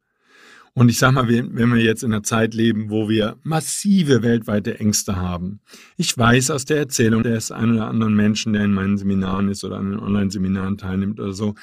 Und 0.73 0.89
ich 0.89 0.99
sag 0.99 1.13
mal, 1.13 1.29
wenn 1.29 1.75
wir 1.75 1.83
jetzt 1.83 2.05
in 2.05 2.13
einer 2.13 2.23
Zeit 2.23 2.53
leben, 2.53 2.91
wo 2.91 3.09
wir 3.09 3.39
massive 3.43 4.23
weltweite 4.23 4.79
Ängste 4.79 5.17
haben. 5.17 5.61
Ich 5.97 6.17
weiß 6.17 6.51
aus 6.51 6.67
der 6.67 6.77
Erzählung 6.79 7.23
des 7.23 7.51
einen 7.51 7.77
oder 7.77 7.89
anderen 7.89 8.15
Menschen, 8.15 8.53
der 8.53 8.65
in 8.65 8.75
meinen 8.75 8.99
Seminaren 8.99 9.49
ist 9.49 9.65
oder 9.65 9.77
an 9.77 9.93
den 9.93 10.01
Online-Seminaren 10.01 10.77
teilnimmt 10.77 11.19
oder 11.19 11.33
so, 11.33 11.55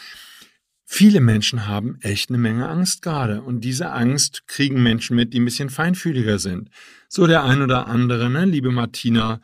Viele 0.85 1.21
Menschen 1.21 1.67
haben 1.67 1.97
echt 2.01 2.29
eine 2.29 2.37
Menge 2.37 2.67
Angst 2.67 3.01
gerade. 3.01 3.41
Und 3.41 3.61
diese 3.61 3.91
Angst 3.91 4.47
kriegen 4.47 4.83
Menschen 4.83 5.15
mit, 5.15 5.33
die 5.33 5.39
ein 5.39 5.45
bisschen 5.45 5.69
feinfühliger 5.69 6.39
sind. 6.39 6.69
So 7.07 7.25
der 7.25 7.43
ein 7.43 7.61
oder 7.61 7.87
andere, 7.87 8.29
ne, 8.29 8.45
liebe 8.45 8.71
Martina, 8.71 9.39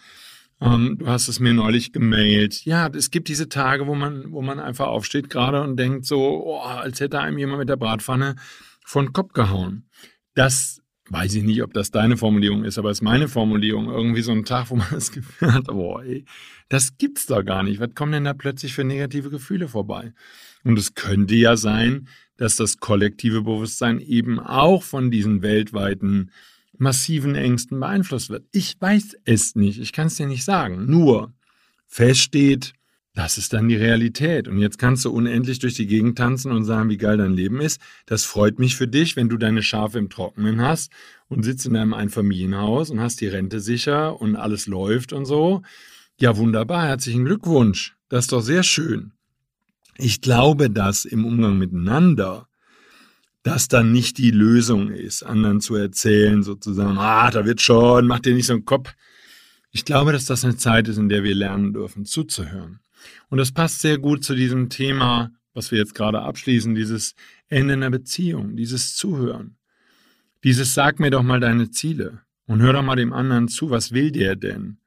ähm, 0.61 0.97
du 0.99 1.07
hast 1.07 1.27
es 1.27 1.39
mir 1.39 1.53
neulich 1.53 1.93
gemailt. 1.93 2.65
Ja, 2.65 2.87
es 2.87 3.11
gibt 3.11 3.29
diese 3.29 3.47
Tage, 3.47 3.87
wo 3.87 3.95
man, 3.95 4.31
wo 4.31 4.41
man 4.41 4.59
einfach 4.59 4.87
aufsteht 4.87 5.29
gerade 5.29 5.61
und 5.61 5.77
denkt 5.77 6.05
so, 6.05 6.43
oh, 6.45 6.59
als 6.59 6.99
hätte 6.99 7.19
einem 7.19 7.37
jemand 7.37 7.59
mit 7.59 7.69
der 7.69 7.77
Bratpfanne 7.77 8.35
von 8.85 9.13
Kopf 9.13 9.33
gehauen. 9.33 9.87
Das 10.35 10.81
weiß 11.09 11.33
ich 11.35 11.43
nicht, 11.43 11.63
ob 11.63 11.73
das 11.73 11.91
deine 11.91 12.17
Formulierung 12.17 12.63
ist, 12.63 12.77
aber 12.77 12.91
es 12.91 12.99
ist 12.99 13.03
meine 13.03 13.27
Formulierung. 13.27 13.89
Irgendwie 13.89 14.21
so 14.21 14.31
ein 14.31 14.45
Tag, 14.45 14.69
wo 14.69 14.75
man 14.75 14.87
das 14.91 15.11
Gefühl 15.11 15.53
hat, 15.53 15.65
boah, 15.65 16.03
ey, 16.03 16.25
das 16.67 16.97
gibt's 16.97 17.25
doch 17.25 17.43
gar 17.43 17.63
nicht. 17.63 17.79
Was 17.79 17.95
kommen 17.95 18.11
denn 18.11 18.25
da 18.25 18.33
plötzlich 18.33 18.73
für 18.73 18.83
negative 18.83 19.29
Gefühle 19.29 19.67
vorbei? 19.67 20.13
Und 20.63 20.77
es 20.77 20.93
könnte 20.95 21.35
ja 21.35 21.57
sein, 21.57 22.07
dass 22.37 22.55
das 22.55 22.77
kollektive 22.77 23.41
Bewusstsein 23.41 23.99
eben 23.99 24.39
auch 24.39 24.83
von 24.83 25.11
diesen 25.11 25.41
weltweiten 25.41 26.31
massiven 26.77 27.35
Ängsten 27.35 27.79
beeinflusst 27.79 28.29
wird. 28.29 28.45
Ich 28.51 28.77
weiß 28.79 29.17
es 29.25 29.55
nicht, 29.55 29.79
ich 29.79 29.91
kann 29.91 30.07
es 30.07 30.15
dir 30.15 30.27
nicht 30.27 30.45
sagen. 30.45 30.85
Nur 30.85 31.33
feststeht, 31.85 32.73
das 33.13 33.37
ist 33.37 33.51
dann 33.51 33.67
die 33.67 33.75
Realität. 33.75 34.47
Und 34.47 34.59
jetzt 34.59 34.79
kannst 34.79 35.03
du 35.03 35.11
unendlich 35.11 35.59
durch 35.59 35.73
die 35.73 35.87
Gegend 35.87 36.17
tanzen 36.17 36.53
und 36.53 36.63
sagen, 36.63 36.89
wie 36.89 36.97
geil 36.97 37.17
dein 37.17 37.33
Leben 37.33 37.59
ist. 37.59 37.81
Das 38.05 38.23
freut 38.23 38.59
mich 38.59 38.77
für 38.77 38.87
dich, 38.87 39.17
wenn 39.17 39.27
du 39.27 39.37
deine 39.37 39.61
Schafe 39.61 39.99
im 39.99 40.09
Trockenen 40.09 40.61
hast 40.61 40.91
und 41.27 41.43
sitzt 41.43 41.65
in 41.65 41.73
deinem 41.73 41.93
Einfamilienhaus 41.93 42.89
und 42.91 43.01
hast 43.01 43.19
die 43.19 43.27
Rente 43.27 43.59
sicher 43.59 44.21
und 44.21 44.37
alles 44.37 44.67
läuft 44.67 45.11
und 45.11 45.25
so. 45.25 45.63
Ja, 46.17 46.37
wunderbar, 46.37 46.87
herzlichen 46.87 47.25
Glückwunsch. 47.25 47.95
Das 48.07 48.25
ist 48.25 48.31
doch 48.31 48.41
sehr 48.41 48.63
schön. 48.63 49.11
Ich 50.01 50.21
glaube, 50.21 50.69
dass 50.69 51.03
im 51.03 51.25
Umgang 51.25 51.57
miteinander 51.57 52.47
das 53.43 53.67
dann 53.67 53.91
nicht 53.91 54.17
die 54.17 54.31
Lösung 54.31 54.91
ist, 54.91 55.23
anderen 55.23 55.59
zu 55.59 55.75
erzählen, 55.75 56.41
sozusagen, 56.41 56.97
ah, 56.97 57.29
da 57.31 57.45
wird 57.45 57.61
schon, 57.61 58.07
mach 58.07 58.19
dir 58.19 58.33
nicht 58.33 58.45
so 58.45 58.53
einen 58.53 58.63
Kopf. 58.63 58.93
Ich 59.71 59.83
glaube, 59.83 60.13
dass 60.13 60.25
das 60.25 60.45
eine 60.45 60.55
Zeit 60.55 60.87
ist, 60.87 60.97
in 60.97 61.09
der 61.09 61.23
wir 61.23 61.35
lernen 61.35 61.73
dürfen, 61.73 62.05
zuzuhören. 62.05 62.79
Und 63.29 63.39
das 63.39 63.51
passt 63.51 63.81
sehr 63.81 63.97
gut 63.97 64.23
zu 64.23 64.35
diesem 64.35 64.69
Thema, 64.69 65.31
was 65.53 65.71
wir 65.71 65.79
jetzt 65.79 65.95
gerade 65.95 66.21
abschließen, 66.21 66.75
dieses 66.75 67.13
Ende 67.49 67.73
einer 67.73 67.89
Beziehung, 67.89 68.55
dieses 68.55 68.95
Zuhören. 68.95 69.57
Dieses 70.45 70.73
Sag 70.73 71.01
mir 71.01 71.11
doch 71.11 71.23
mal 71.23 71.41
deine 71.41 71.71
Ziele 71.71 72.21
und 72.45 72.61
hör 72.61 72.71
doch 72.71 72.83
mal 72.83 72.95
dem 72.95 73.11
anderen 73.11 73.49
zu, 73.49 73.69
was 73.69 73.91
will 73.91 74.11
der 74.11 74.37
denn? 74.37 74.79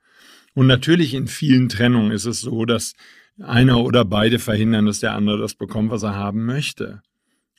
Und 0.54 0.66
natürlich 0.66 1.12
in 1.12 1.28
vielen 1.28 1.68
Trennungen 1.68 2.12
ist 2.12 2.24
es 2.24 2.40
so, 2.40 2.64
dass 2.64 2.94
einer 3.40 3.82
oder 3.82 4.04
beide 4.04 4.38
verhindern, 4.38 4.86
dass 4.86 5.00
der 5.00 5.14
andere 5.14 5.38
das 5.38 5.54
bekommt, 5.54 5.90
was 5.90 6.02
er 6.02 6.14
haben 6.14 6.44
möchte. 6.44 7.02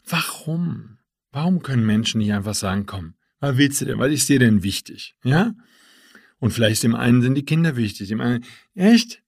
Warum? 0.08 0.98
Warum 1.32 1.62
können 1.62 1.86
Menschen 1.86 2.20
nicht 2.20 2.34
einfach 2.34 2.54
sagen, 2.54 2.86
komm, 2.86 3.16
was 3.40 3.58
willst 3.58 3.82
du 3.82 3.86
denn? 3.86 4.00
Was 4.00 4.12
ist 4.12 4.30
dir 4.30 4.40
denn 4.40 4.64
wichtig? 4.64 5.16
Ja? 5.24 5.54
Und 6.40 6.52
vielleicht 6.52 6.84
dem 6.84 6.96
einen 6.96 7.22
sind 7.22 7.36
die 7.36 7.46
Kinder 7.46 7.76
wichtig, 7.76 8.10
dem 8.10 8.22
anderen, 8.22 8.46
echt? 8.76 9.23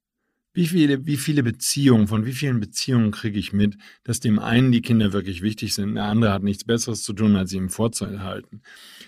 Wie 0.55 0.67
viele, 0.67 1.05
wie 1.05 1.17
viele 1.17 1.43
Beziehungen, 1.43 2.07
von 2.07 2.25
wie 2.25 2.31
vielen 2.31 2.61
Beziehungen 2.61 3.11
kriege 3.11 3.37
ich 3.37 3.51
mit, 3.51 3.75
dass 4.05 4.21
dem 4.21 4.39
einen 4.39 4.71
die 4.71 4.81
Kinder 4.81 5.11
wirklich 5.11 5.41
wichtig 5.41 5.73
sind, 5.73 5.95
der 5.95 6.05
andere 6.05 6.31
hat 6.31 6.43
nichts 6.43 6.63
Besseres 6.63 7.03
zu 7.03 7.11
tun, 7.11 7.35
als 7.35 7.49
sie 7.49 7.57
ihm 7.57 7.69
vorzuhalten. 7.69 8.61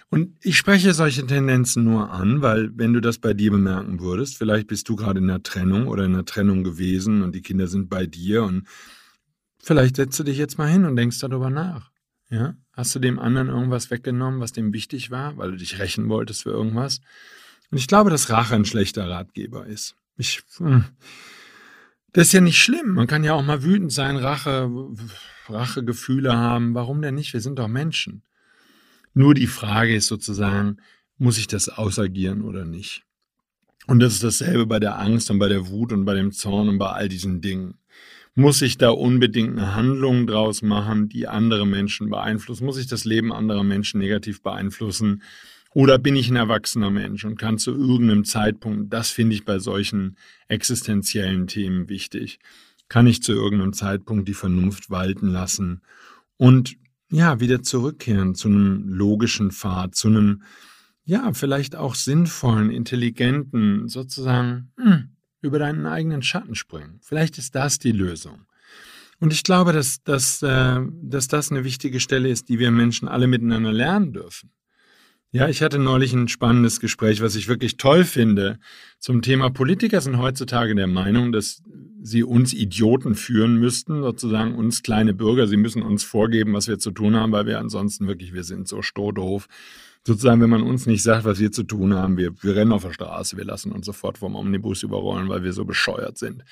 Und 0.09 0.35
ich 0.41 0.57
spreche 0.57 0.93
solche 0.93 1.25
Tendenzen 1.25 1.85
nur 1.85 2.11
an, 2.11 2.41
weil 2.41 2.69
wenn 2.75 2.91
du 2.91 2.99
das 2.99 3.17
bei 3.19 3.33
dir 3.33 3.51
bemerken 3.51 4.01
würdest, 4.01 4.37
vielleicht 4.37 4.67
bist 4.67 4.89
du 4.89 4.97
gerade 4.97 5.19
in 5.19 5.29
einer 5.29 5.41
Trennung 5.41 5.87
oder 5.87 6.03
in 6.03 6.15
einer 6.15 6.25
Trennung 6.25 6.65
gewesen 6.65 7.21
und 7.21 7.33
die 7.33 7.41
Kinder 7.41 7.67
sind 7.67 7.89
bei 7.89 8.05
dir 8.05 8.43
und 8.43 8.67
vielleicht 9.57 9.95
setzt 9.95 10.19
du 10.19 10.25
dich 10.25 10.37
jetzt 10.37 10.57
mal 10.57 10.69
hin 10.69 10.83
und 10.83 10.97
denkst 10.97 11.19
darüber 11.19 11.49
nach. 11.49 11.91
Ja? 12.29 12.55
Hast 12.73 12.93
du 12.93 12.99
dem 12.99 13.19
anderen 13.19 13.47
irgendwas 13.47 13.89
weggenommen, 13.89 14.41
was 14.41 14.51
dem 14.51 14.73
wichtig 14.73 15.11
war, 15.11 15.37
weil 15.37 15.51
du 15.51 15.57
dich 15.57 15.79
rächen 15.79 16.09
wolltest 16.09 16.43
für 16.43 16.51
irgendwas? 16.51 16.99
Und 17.71 17.77
ich 17.77 17.87
glaube, 17.87 18.09
dass 18.09 18.29
Rache 18.29 18.55
ein 18.55 18.65
schlechter 18.65 19.09
Ratgeber 19.09 19.65
ist. 19.65 19.95
Ich, 20.17 20.41
hm, 20.57 20.85
das 22.13 22.27
ist 22.27 22.33
ja 22.33 22.41
nicht 22.41 22.61
schlimm. 22.61 22.93
Man 22.93 23.07
kann 23.07 23.23
ja 23.23 23.33
auch 23.33 23.43
mal 23.43 23.63
wütend 23.63 23.91
sein, 23.91 24.17
Rache, 24.17 24.69
Rachegefühle 25.47 26.35
haben. 26.35 26.73
Warum 26.73 27.01
denn 27.01 27.15
nicht? 27.15 27.33
Wir 27.33 27.41
sind 27.41 27.59
doch 27.59 27.67
Menschen. 27.67 28.23
Nur 29.13 29.33
die 29.33 29.47
Frage 29.47 29.95
ist 29.95 30.07
sozusagen, 30.07 30.77
muss 31.17 31.37
ich 31.37 31.47
das 31.47 31.69
ausagieren 31.69 32.41
oder 32.41 32.65
nicht? 32.65 33.03
Und 33.87 33.99
das 33.99 34.13
ist 34.13 34.23
dasselbe 34.23 34.65
bei 34.65 34.79
der 34.79 34.99
Angst 34.99 35.31
und 35.31 35.39
bei 35.39 35.47
der 35.47 35.69
Wut 35.69 35.93
und 35.93 36.05
bei 36.05 36.13
dem 36.13 36.31
Zorn 36.31 36.69
und 36.69 36.77
bei 36.77 36.89
all 36.89 37.09
diesen 37.09 37.41
Dingen. 37.41 37.75
Muss 38.35 38.61
ich 38.61 38.77
da 38.77 38.89
unbedingt 38.89 39.57
eine 39.57 39.73
Handlung 39.73 40.27
draus 40.27 40.61
machen, 40.61 41.09
die 41.09 41.27
andere 41.27 41.65
Menschen 41.65 42.09
beeinflusst? 42.09 42.61
Muss 42.61 42.77
ich 42.77 42.85
das 42.85 43.05
Leben 43.05 43.33
anderer 43.33 43.63
Menschen 43.63 43.99
negativ 43.99 44.43
beeinflussen? 44.43 45.23
Oder 45.77 45.99
bin 45.99 46.15
ich 46.15 46.27
ein 46.31 46.35
erwachsener 46.35 46.89
Mensch 46.89 47.23
und 47.23 47.37
kann 47.37 47.59
zu 47.59 47.69
irgendeinem 47.69 48.25
Zeitpunkt, 48.25 48.91
das 48.91 49.11
finde 49.11 49.35
ich 49.35 49.45
bei 49.45 49.59
solchen 49.59 50.17
existenziellen 50.47 51.45
Themen 51.45 51.87
wichtig, 51.87 52.39
kann 52.89 53.05
ich 53.05 53.21
zu 53.21 53.33
irgendeinem 53.33 53.73
Zeitpunkt 53.73 54.27
die 54.27 54.33
Vernunft 54.33 54.89
walten 54.89 55.27
lassen 55.27 55.83
und 56.35 56.77
ja, 57.11 57.39
wieder 57.39 57.61
zurückkehren 57.61 58.33
zu 58.33 58.47
einem 58.47 58.89
logischen 58.89 59.51
Pfad, 59.51 59.93
zu 59.93 60.07
einem, 60.07 60.41
ja, 61.03 61.31
vielleicht 61.33 61.75
auch 61.75 61.93
sinnvollen, 61.93 62.71
intelligenten, 62.71 63.87
sozusagen 63.87 64.71
hm, 64.77 65.09
über 65.41 65.59
deinen 65.59 65.85
eigenen 65.85 66.23
Schatten 66.23 66.55
springen. 66.55 66.97
Vielleicht 67.03 67.37
ist 67.37 67.53
das 67.53 67.77
die 67.77 67.91
Lösung. 67.91 68.47
Und 69.19 69.31
ich 69.31 69.43
glaube, 69.43 69.73
dass, 69.73 70.01
dass, 70.01 70.41
äh, 70.41 70.79
dass 71.03 71.27
das 71.27 71.51
eine 71.51 71.63
wichtige 71.63 71.99
Stelle 71.99 72.29
ist, 72.29 72.49
die 72.49 72.57
wir 72.57 72.71
Menschen 72.71 73.07
alle 73.07 73.27
miteinander 73.27 73.71
lernen 73.71 74.11
dürfen. 74.11 74.49
Ja, 75.37 75.47
ich 75.47 75.61
hatte 75.61 75.77
neulich 75.77 76.13
ein 76.13 76.29
spannendes 76.29 76.79
Gespräch, 76.79 77.21
was 77.21 77.35
ich 77.35 77.47
wirklich 77.47 77.77
toll 77.77 78.05
finde, 78.05 78.57
zum 78.97 79.21
Thema 79.21 79.51
Politiker 79.51 80.01
sind 80.01 80.17
heutzutage 80.17 80.73
der 80.73 80.87
Meinung, 80.87 81.31
dass 81.31 81.61
sie 82.01 82.23
uns 82.23 82.53
Idioten 82.53 83.13
führen 83.13 83.57
müssten, 83.57 84.01
sozusagen 84.01 84.55
uns 84.55 84.81
kleine 84.81 85.13
Bürger. 85.13 85.45
Sie 85.45 85.57
müssen 85.57 85.83
uns 85.83 86.03
vorgeben, 86.03 86.53
was 86.53 86.67
wir 86.67 86.79
zu 86.79 86.89
tun 86.89 87.15
haben, 87.15 87.33
weil 87.33 87.45
wir 87.45 87.59
ansonsten 87.59 88.07
wirklich, 88.07 88.33
wir 88.33 88.43
sind 88.43 88.67
so 88.67 88.81
stohdoof. 88.81 89.47
Sozusagen, 90.03 90.41
wenn 90.41 90.49
man 90.49 90.63
uns 90.63 90.87
nicht 90.87 91.03
sagt, 91.03 91.23
was 91.23 91.37
wir 91.37 91.51
zu 91.51 91.61
tun 91.61 91.93
haben, 91.93 92.17
wir, 92.17 92.31
wir 92.41 92.55
rennen 92.55 92.71
auf 92.71 92.81
der 92.81 92.93
Straße, 92.93 93.37
wir 93.37 93.45
lassen 93.45 93.71
uns 93.71 93.85
sofort 93.85 94.17
vom 94.17 94.33
Omnibus 94.35 94.81
überrollen, 94.81 95.29
weil 95.29 95.43
wir 95.43 95.53
so 95.53 95.65
bescheuert 95.65 96.17
sind. 96.17 96.45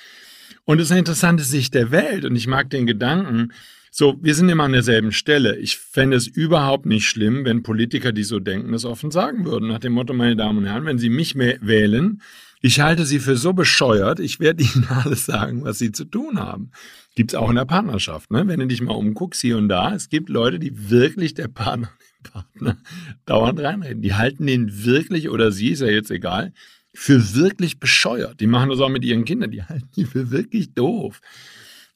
Und 0.64 0.78
es 0.78 0.86
ist 0.86 0.92
eine 0.92 1.00
interessante 1.00 1.44
Sicht 1.44 1.74
der 1.74 1.90
Welt 1.90 2.24
und 2.24 2.36
ich 2.36 2.46
mag 2.46 2.70
den 2.70 2.86
Gedanken, 2.86 3.52
so, 3.98 4.18
wir 4.22 4.36
sind 4.36 4.50
immer 4.50 4.66
an 4.66 4.74
derselben 4.74 5.14
Stelle. 5.14 5.56
Ich 5.56 5.78
fände 5.78 6.18
es 6.18 6.28
überhaupt 6.28 6.86
nicht 6.86 7.08
schlimm, 7.08 7.46
wenn 7.46 7.64
Politiker, 7.64 8.12
die 8.12 8.26
so 8.26 8.42
denken, 8.42 8.74
das 8.74 8.84
offen 8.84 9.10
sagen 9.10 9.46
würden. 9.46 9.70
Nach 9.70 9.80
dem 9.80 9.94
Motto, 9.94 10.14
meine 10.14 10.36
Damen 10.36 10.58
und 10.58 10.66
Herren, 10.66 10.84
wenn 10.84 11.00
Sie 11.00 11.10
mich 11.10 11.38
wählen, 11.38 12.22
ich 12.62 12.82
halte 12.82 13.06
Sie 13.06 13.20
für 13.20 13.38
so 13.38 13.54
bescheuert, 13.54 14.20
ich 14.20 14.42
werde 14.42 14.64
Ihnen 14.76 14.86
alles 14.90 15.26
sagen, 15.26 15.64
was 15.64 15.80
Sie 15.80 15.94
zu 15.94 16.04
tun 16.04 16.42
haben. 16.42 16.72
Gibt 17.16 17.32
es 17.32 17.36
auch 17.36 17.50
in 17.50 17.56
der 17.56 17.64
Partnerschaft, 17.64 18.32
ne? 18.32 18.46
Wenn 18.50 18.60
du 18.60 18.68
dich 18.68 18.82
mal 18.82 18.92
umguckst, 18.92 19.40
hier 19.40 19.56
und 19.56 19.70
da, 19.70 19.96
es 19.96 20.10
gibt 20.10 20.28
Leute, 20.28 20.60
die 20.60 20.90
wirklich 20.90 21.34
der 21.34 21.48
Partner, 21.48 21.90
den 22.20 22.32
Partner 22.34 22.78
dauernd 23.26 23.62
reinreden. 23.62 24.02
Die 24.02 24.16
halten 24.16 24.46
den 24.46 24.84
wirklich, 24.84 25.30
oder 25.30 25.54
sie, 25.54 25.70
ist 25.70 25.80
ja 25.80 25.88
jetzt 25.88 26.12
egal, 26.12 26.52
für 26.94 27.34
wirklich 27.34 27.80
bescheuert. 27.80 28.42
Die 28.42 28.48
machen 28.48 28.72
das 28.72 28.82
auch 28.82 28.90
mit 28.90 29.06
ihren 29.06 29.24
Kindern, 29.24 29.52
die 29.52 29.64
halten 29.64 29.88
die 29.96 30.04
für 30.04 30.32
wirklich 30.32 30.74
doof. 30.74 31.22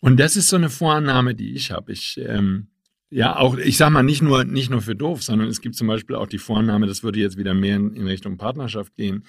Und 0.02 0.18
das 0.18 0.36
ist 0.38 0.48
so 0.48 0.56
eine 0.56 0.70
Vorannahme, 0.70 1.36
die 1.36 1.54
ich 1.54 1.72
habe. 1.72 1.92
Ich, 1.92 2.20
ähm, 2.24 2.68
ja, 3.12 3.38
auch, 3.38 3.58
ich 3.58 3.78
sag 3.78 3.90
mal, 3.90 4.04
nicht 4.04 4.22
nur, 4.22 4.44
nicht 4.44 4.70
nur 4.70 4.82
für 4.82 4.96
doof, 4.96 5.24
sondern 5.24 5.48
es 5.48 5.62
gibt 5.62 5.76
zum 5.76 5.88
Beispiel 5.88 6.16
auch 6.16 6.28
die 6.28 6.38
Vorannahme, 6.38 6.86
das 6.86 7.04
würde 7.04 7.20
jetzt 7.20 7.38
wieder 7.38 7.54
mehr 7.54 7.76
in, 7.76 7.96
in 7.96 8.08
Richtung 8.08 8.38
Partnerschaft 8.38 8.96
gehen, 8.96 9.24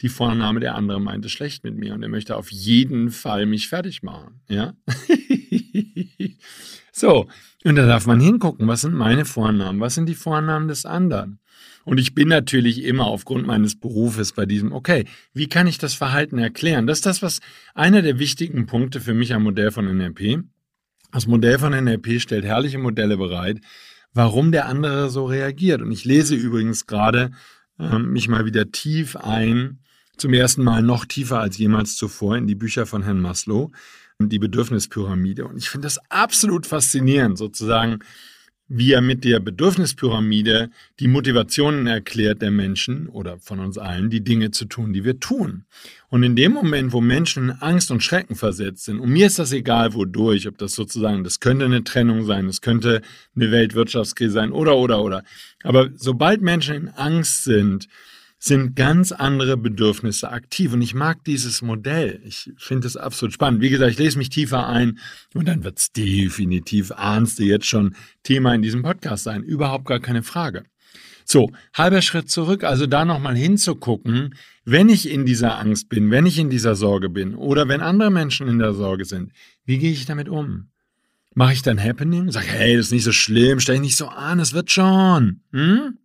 die 0.00 0.08
Vorannahme, 0.08 0.60
der 0.60 0.74
andere 0.74 1.00
meint 1.00 1.24
es 1.24 1.32
schlecht 1.32 1.64
mit 1.64 1.76
mir 1.76 1.94
und 1.94 2.02
er 2.02 2.08
möchte 2.08 2.36
auf 2.36 2.50
jeden 2.50 3.10
Fall 3.10 3.46
mich 3.46 3.68
fertig 3.68 4.02
machen. 4.02 4.40
Ja? 4.48 4.74
so, 6.92 7.26
und 7.64 7.76
da 7.76 7.86
darf 7.86 8.06
man 8.06 8.20
hingucken, 8.20 8.68
was 8.68 8.82
sind 8.82 8.94
meine 8.94 9.24
Vornamen, 9.24 9.80
was 9.80 9.94
sind 9.94 10.08
die 10.08 10.14
Vornamen 10.14 10.68
des 10.68 10.86
anderen. 10.86 11.40
Und 11.84 11.98
ich 11.98 12.14
bin 12.14 12.28
natürlich 12.28 12.84
immer 12.84 13.06
aufgrund 13.06 13.46
meines 13.46 13.78
Berufes 13.78 14.32
bei 14.32 14.44
diesem, 14.44 14.72
okay, 14.72 15.04
wie 15.34 15.48
kann 15.48 15.66
ich 15.66 15.78
das 15.78 15.94
Verhalten 15.94 16.38
erklären? 16.38 16.86
Das 16.86 16.98
ist 16.98 17.06
das, 17.06 17.22
was 17.22 17.40
einer 17.74 18.02
der 18.02 18.18
wichtigen 18.18 18.66
Punkte 18.66 19.00
für 19.00 19.14
mich 19.14 19.34
am 19.34 19.44
Modell 19.44 19.70
von 19.70 19.84
NLP. 19.84 20.44
Das 21.16 21.26
Modell 21.26 21.58
von 21.58 21.72
NLP 21.72 22.20
stellt 22.20 22.44
herrliche 22.44 22.76
Modelle 22.76 23.16
bereit, 23.16 23.62
warum 24.12 24.52
der 24.52 24.66
andere 24.66 25.08
so 25.08 25.24
reagiert. 25.24 25.80
Und 25.80 25.90
ich 25.90 26.04
lese 26.04 26.34
übrigens 26.34 26.86
gerade 26.86 27.30
äh, 27.78 27.98
mich 27.98 28.28
mal 28.28 28.44
wieder 28.44 28.70
tief 28.70 29.16
ein, 29.16 29.78
zum 30.18 30.34
ersten 30.34 30.62
Mal 30.62 30.82
noch 30.82 31.06
tiefer 31.06 31.40
als 31.40 31.56
jemals 31.56 31.96
zuvor 31.96 32.36
in 32.36 32.46
die 32.46 32.54
Bücher 32.54 32.84
von 32.84 33.02
Herrn 33.02 33.22
Maslow, 33.22 33.72
die 34.18 34.38
Bedürfnispyramide. 34.38 35.46
Und 35.46 35.56
ich 35.56 35.70
finde 35.70 35.86
das 35.86 35.98
absolut 36.10 36.66
faszinierend, 36.66 37.38
sozusagen 37.38 38.00
wie 38.68 38.92
er 38.92 39.00
mit 39.00 39.24
der 39.24 39.38
Bedürfnispyramide 39.38 40.70
die 40.98 41.06
Motivationen 41.06 41.86
erklärt 41.86 42.42
der 42.42 42.50
Menschen 42.50 43.08
oder 43.08 43.38
von 43.38 43.60
uns 43.60 43.78
allen, 43.78 44.10
die 44.10 44.24
Dinge 44.24 44.50
zu 44.50 44.64
tun, 44.64 44.92
die 44.92 45.04
wir 45.04 45.20
tun. 45.20 45.64
Und 46.08 46.24
in 46.24 46.34
dem 46.34 46.52
Moment, 46.52 46.92
wo 46.92 47.00
Menschen 47.00 47.50
in 47.50 47.56
Angst 47.60 47.90
und 47.90 48.02
Schrecken 48.02 48.34
versetzt 48.34 48.84
sind, 48.84 48.98
und 48.98 49.10
mir 49.10 49.26
ist 49.26 49.38
das 49.38 49.52
egal, 49.52 49.94
wodurch, 49.94 50.48
ob 50.48 50.58
das 50.58 50.72
sozusagen, 50.72 51.22
das 51.22 51.38
könnte 51.38 51.64
eine 51.64 51.84
Trennung 51.84 52.24
sein, 52.24 52.46
es 52.46 52.60
könnte 52.60 53.02
eine 53.36 53.50
Weltwirtschaftskrise 53.52 54.32
sein 54.32 54.52
oder, 54.52 54.76
oder, 54.76 55.02
oder. 55.02 55.22
Aber 55.62 55.90
sobald 55.94 56.42
Menschen 56.42 56.74
in 56.74 56.88
Angst 56.88 57.44
sind, 57.44 57.88
sind 58.38 58.76
ganz 58.76 59.12
andere 59.12 59.56
Bedürfnisse 59.56 60.30
aktiv. 60.30 60.72
Und 60.72 60.82
ich 60.82 60.94
mag 60.94 61.24
dieses 61.24 61.62
Modell. 61.62 62.20
Ich 62.24 62.52
finde 62.58 62.86
es 62.86 62.96
absolut 62.96 63.32
spannend. 63.32 63.60
Wie 63.60 63.70
gesagt, 63.70 63.92
ich 63.92 63.98
lese 63.98 64.18
mich 64.18 64.28
tiefer 64.28 64.68
ein 64.68 64.98
und 65.34 65.48
dann 65.48 65.64
wird 65.64 65.78
es 65.78 65.92
definitiv, 65.92 66.92
ahnst 66.92 67.38
du 67.38 67.44
jetzt 67.44 67.66
schon, 67.66 67.96
Thema 68.22 68.54
in 68.54 68.62
diesem 68.62 68.82
Podcast 68.82 69.24
sein. 69.24 69.42
Überhaupt 69.42 69.86
gar 69.86 70.00
keine 70.00 70.22
Frage. 70.22 70.64
So, 71.28 71.50
halber 71.74 72.02
Schritt 72.02 72.30
zurück, 72.30 72.62
also 72.62 72.86
da 72.86 73.04
nochmal 73.04 73.34
hinzugucken, 73.34 74.36
wenn 74.64 74.88
ich 74.88 75.10
in 75.10 75.26
dieser 75.26 75.58
Angst 75.58 75.88
bin, 75.88 76.12
wenn 76.12 76.24
ich 76.24 76.38
in 76.38 76.50
dieser 76.50 76.76
Sorge 76.76 77.08
bin 77.08 77.34
oder 77.34 77.66
wenn 77.66 77.80
andere 77.80 78.12
Menschen 78.12 78.46
in 78.46 78.60
der 78.60 78.74
Sorge 78.74 79.04
sind, 79.04 79.32
wie 79.64 79.78
gehe 79.78 79.90
ich 79.90 80.06
damit 80.06 80.28
um? 80.28 80.68
Mache 81.34 81.52
ich 81.52 81.62
dann 81.62 81.82
Happening? 81.82 82.30
Sag, 82.30 82.46
hey, 82.46 82.76
das 82.76 82.86
ist 82.86 82.92
nicht 82.92 83.02
so 83.02 83.12
schlimm, 83.12 83.58
stell 83.58 83.74
dich 83.74 83.82
nicht 83.82 83.96
so 83.96 84.06
an, 84.06 84.38
es 84.38 84.52
wird 84.52 84.70
schon. 84.70 85.40
Hm? 85.50 85.98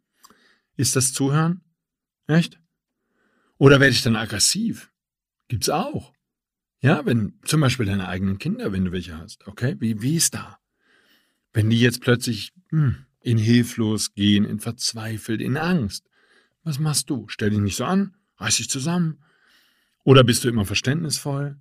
Ist 0.75 0.95
das 0.95 1.13
Zuhören? 1.13 1.61
Echt? 2.31 2.59
Oder 3.57 3.79
werde 3.79 3.93
ich 3.93 4.03
dann 4.03 4.15
aggressiv? 4.15 4.91
Gibt's 5.49 5.69
auch. 5.69 6.13
Ja, 6.79 7.05
wenn 7.05 7.33
zum 7.43 7.59
Beispiel 7.59 7.85
deine 7.85 8.07
eigenen 8.07 8.39
Kinder, 8.39 8.71
wenn 8.71 8.85
du 8.85 8.91
welche 8.91 9.17
hast, 9.17 9.45
okay, 9.47 9.75
wie, 9.79 10.01
wie 10.01 10.15
ist 10.15 10.33
da? 10.33 10.57
Wenn 11.53 11.69
die 11.69 11.79
jetzt 11.79 12.01
plötzlich 12.01 12.53
hm, 12.69 13.05
in 13.19 13.37
hilflos 13.37 14.13
gehen, 14.13 14.45
in 14.45 14.59
verzweifelt, 14.59 15.41
in 15.41 15.57
Angst, 15.57 16.09
was 16.63 16.79
machst 16.79 17.09
du? 17.09 17.27
Stell 17.27 17.49
dich 17.49 17.59
nicht 17.59 17.75
so 17.75 17.83
an, 17.83 18.15
reiß 18.37 18.55
dich 18.55 18.69
zusammen. 18.69 19.19
Oder 20.03 20.23
bist 20.23 20.43
du 20.43 20.49
immer 20.49 20.65
verständnisvoll? 20.65 21.57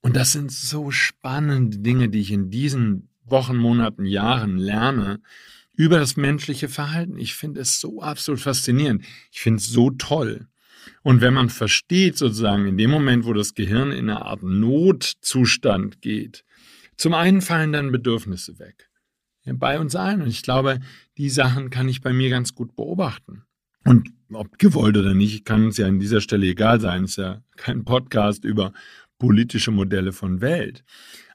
Und 0.00 0.16
das 0.16 0.32
sind 0.32 0.50
so 0.50 0.90
spannende 0.90 1.78
Dinge, 1.78 2.08
die 2.08 2.20
ich 2.20 2.32
in 2.32 2.50
diesen 2.50 3.10
Wochen, 3.24 3.58
Monaten, 3.58 4.06
Jahren 4.06 4.56
lerne 4.56 5.20
über 5.80 5.98
das 5.98 6.18
menschliche 6.18 6.68
Verhalten. 6.68 7.16
Ich 7.16 7.34
finde 7.34 7.62
es 7.62 7.80
so 7.80 8.02
absolut 8.02 8.42
faszinierend. 8.42 9.02
Ich 9.32 9.40
finde 9.40 9.60
es 9.60 9.68
so 9.70 9.88
toll. 9.88 10.46
Und 11.02 11.22
wenn 11.22 11.32
man 11.32 11.48
versteht, 11.48 12.18
sozusagen, 12.18 12.66
in 12.66 12.76
dem 12.76 12.90
Moment, 12.90 13.24
wo 13.24 13.32
das 13.32 13.54
Gehirn 13.54 13.90
in 13.90 14.10
eine 14.10 14.20
Art 14.20 14.42
Notzustand 14.42 16.02
geht, 16.02 16.44
zum 16.98 17.14
einen 17.14 17.40
fallen 17.40 17.72
dann 17.72 17.92
Bedürfnisse 17.92 18.58
weg. 18.58 18.90
Bei 19.46 19.80
uns 19.80 19.96
allen. 19.96 20.20
Und 20.20 20.28
ich 20.28 20.42
glaube, 20.42 20.80
die 21.16 21.30
Sachen 21.30 21.70
kann 21.70 21.88
ich 21.88 22.02
bei 22.02 22.12
mir 22.12 22.28
ganz 22.28 22.54
gut 22.54 22.76
beobachten. 22.76 23.44
Und 23.86 24.10
ob 24.34 24.58
gewollt 24.58 24.98
oder 24.98 25.14
nicht, 25.14 25.46
kann 25.46 25.68
es 25.68 25.78
ja 25.78 25.86
an 25.86 25.98
dieser 25.98 26.20
Stelle 26.20 26.44
egal 26.44 26.78
sein. 26.82 27.04
Es 27.04 27.12
ist 27.12 27.16
ja 27.16 27.42
kein 27.56 27.86
Podcast 27.86 28.44
über 28.44 28.74
politische 29.20 29.70
Modelle 29.70 30.12
von 30.12 30.40
Welt. 30.40 30.82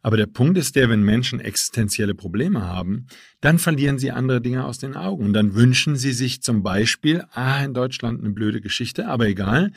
Aber 0.01 0.17
der 0.17 0.25
Punkt 0.25 0.57
ist 0.57 0.75
der, 0.75 0.89
wenn 0.89 1.01
Menschen 1.01 1.39
existenzielle 1.39 2.13
Probleme 2.13 2.61
haben, 2.61 3.07
dann 3.39 3.57
verlieren 3.57 3.97
sie 3.97 4.11
andere 4.11 4.41
Dinge 4.41 4.65
aus 4.65 4.77
den 4.77 4.95
Augen. 4.95 5.23
Und 5.25 5.33
dann 5.33 5.55
wünschen 5.55 5.95
sie 5.95 6.11
sich 6.11 6.41
zum 6.41 6.61
Beispiel, 6.61 7.23
ah, 7.31 7.63
in 7.63 7.73
Deutschland 7.73 8.19
eine 8.19 8.31
blöde 8.31 8.59
Geschichte, 8.59 9.07
aber 9.07 9.27
egal, 9.27 9.71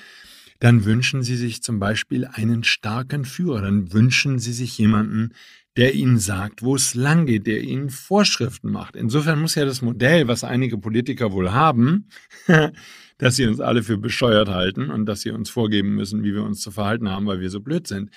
dann 0.59 0.85
wünschen 0.85 1.23
sie 1.23 1.37
sich 1.37 1.63
zum 1.63 1.79
Beispiel 1.79 2.27
einen 2.27 2.65
starken 2.65 3.25
Führer. 3.25 3.63
Dann 3.63 3.93
wünschen 3.93 4.39
sie 4.41 4.53
sich 4.53 4.77
jemanden, 4.77 5.31
der 5.77 5.95
ihnen 5.95 6.19
sagt, 6.19 6.63
wo 6.63 6.75
es 6.75 6.95
lang 6.95 7.27
geht, 7.27 7.47
der 7.47 7.63
ihnen 7.63 7.89
Vorschriften 7.89 8.71
macht. 8.71 8.97
Insofern 8.97 9.41
muss 9.41 9.55
ja 9.55 9.65
das 9.65 9.81
Modell, 9.81 10.27
was 10.27 10.43
einige 10.43 10.77
Politiker 10.77 11.31
wohl 11.31 11.53
haben, 11.53 12.09
dass 13.19 13.37
sie 13.37 13.47
uns 13.47 13.61
alle 13.61 13.83
für 13.83 13.99
bescheuert 13.99 14.49
halten 14.49 14.91
und 14.91 15.07
dass 15.07 15.21
sie 15.21 15.31
uns 15.31 15.51
vorgeben 15.51 15.95
müssen, 15.95 16.23
wie 16.23 16.35
wir 16.35 16.43
uns 16.43 16.61
zu 16.61 16.71
verhalten 16.71 17.11
haben, 17.11 17.27
weil 17.27 17.41
wir 17.41 17.51
so 17.51 17.61
blöd 17.61 17.87
sind 17.87 18.11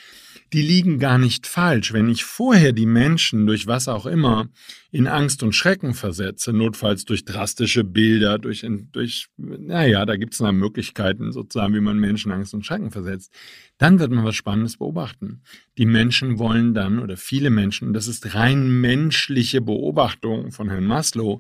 die 0.54 0.62
liegen 0.62 1.00
gar 1.00 1.18
nicht 1.18 1.48
falsch. 1.48 1.94
Wenn 1.94 2.10
ich 2.10 2.26
vorher 2.26 2.74
die 2.74 2.86
Menschen 2.86 3.46
durch 3.46 3.68
was 3.68 3.88
auch 3.88 4.06
immer 4.06 4.50
in 4.92 5.08
Angst 5.08 5.44
und 5.44 5.56
Schrecken 5.56 5.94
versetze, 5.94 6.52
notfalls 6.52 7.06
durch 7.06 7.24
drastische 7.24 7.86
Bilder, 7.86 8.38
durch, 8.38 8.66
durch 8.92 9.30
naja, 9.38 10.06
da 10.06 10.18
gibt 10.18 10.34
es 10.34 10.42
noch 10.42 10.52
Möglichkeiten 10.52 11.32
sozusagen, 11.32 11.74
wie 11.74 11.80
man 11.80 11.98
Menschen 11.98 12.34
Angst 12.34 12.54
und 12.54 12.66
Schrecken 12.66 12.92
versetzt, 12.92 13.34
dann 13.78 14.00
wird 14.00 14.12
man 14.12 14.26
was 14.26 14.36
Spannendes 14.36 14.78
beobachten. 14.78 15.42
Die 15.78 15.86
Menschen 15.86 16.38
wollen 16.38 16.74
dann, 16.74 17.00
oder 17.00 17.16
viele 17.16 17.50
Menschen, 17.50 17.94
das 17.94 18.08
ist 18.08 18.36
rein 18.36 18.82
menschliche 18.82 19.62
Beobachtung 19.62 20.52
von 20.52 20.70
Herrn 20.70 20.86
Maslow, 20.86 21.40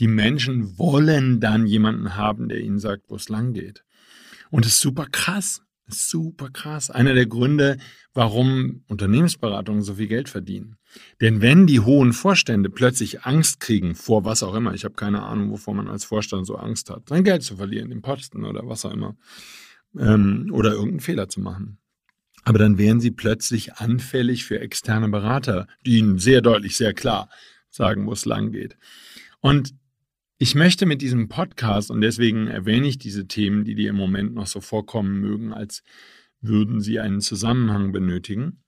die 0.00 0.08
Menschen 0.08 0.78
wollen 0.78 1.40
dann 1.40 1.66
jemanden 1.66 2.16
haben, 2.16 2.48
der 2.48 2.60
ihnen 2.60 2.78
sagt, 2.78 3.04
wo 3.08 3.16
es 3.16 3.28
lang 3.28 3.52
geht. 3.52 3.84
Und 4.50 4.64
das 4.64 4.72
ist 4.72 4.80
super 4.80 5.06
krass. 5.10 5.62
Super 5.92 6.50
krass. 6.50 6.90
Einer 6.90 7.14
der 7.14 7.26
Gründe, 7.26 7.76
warum 8.14 8.84
Unternehmensberatungen 8.88 9.82
so 9.82 9.94
viel 9.94 10.06
Geld 10.06 10.28
verdienen. 10.28 10.76
Denn 11.20 11.40
wenn 11.42 11.66
die 11.66 11.80
hohen 11.80 12.12
Vorstände 12.12 12.70
plötzlich 12.70 13.24
Angst 13.24 13.60
kriegen 13.60 13.94
vor 13.94 14.24
was 14.24 14.42
auch 14.42 14.54
immer, 14.54 14.72
ich 14.72 14.84
habe 14.84 14.94
keine 14.94 15.22
Ahnung, 15.22 15.50
wovor 15.50 15.74
man 15.74 15.88
als 15.88 16.04
Vorstand 16.04 16.46
so 16.46 16.56
Angst 16.56 16.90
hat, 16.90 17.08
sein 17.08 17.24
Geld 17.24 17.42
zu 17.42 17.56
verlieren, 17.56 17.90
den 17.90 18.02
Posten 18.02 18.44
oder 18.44 18.66
was 18.66 18.84
auch 18.84 18.92
immer, 18.92 19.16
ähm, 19.98 20.48
oder 20.52 20.70
irgendeinen 20.70 21.00
Fehler 21.00 21.28
zu 21.28 21.40
machen. 21.40 21.78
Aber 22.44 22.58
dann 22.58 22.78
wären 22.78 23.00
sie 23.00 23.10
plötzlich 23.10 23.74
anfällig 23.74 24.44
für 24.44 24.60
externe 24.60 25.08
Berater, 25.08 25.66
die 25.84 25.98
ihnen 25.98 26.18
sehr 26.18 26.40
deutlich, 26.40 26.76
sehr 26.76 26.94
klar 26.94 27.28
sagen, 27.68 28.06
wo 28.06 28.12
es 28.12 28.24
lang 28.24 28.52
geht. 28.52 28.76
Und 29.40 29.74
ich 30.42 30.54
möchte 30.54 30.86
mit 30.86 31.02
diesem 31.02 31.28
Podcast, 31.28 31.90
und 31.90 32.00
deswegen 32.00 32.46
erwähne 32.46 32.88
ich 32.88 32.96
diese 32.96 33.28
Themen, 33.28 33.62
die 33.64 33.74
dir 33.74 33.90
im 33.90 33.96
Moment 33.96 34.32
noch 34.32 34.46
so 34.46 34.62
vorkommen 34.62 35.20
mögen, 35.20 35.52
als 35.52 35.82
würden 36.40 36.80
sie 36.80 36.98
einen 36.98 37.20
Zusammenhang 37.20 37.92
benötigen. 37.92 38.64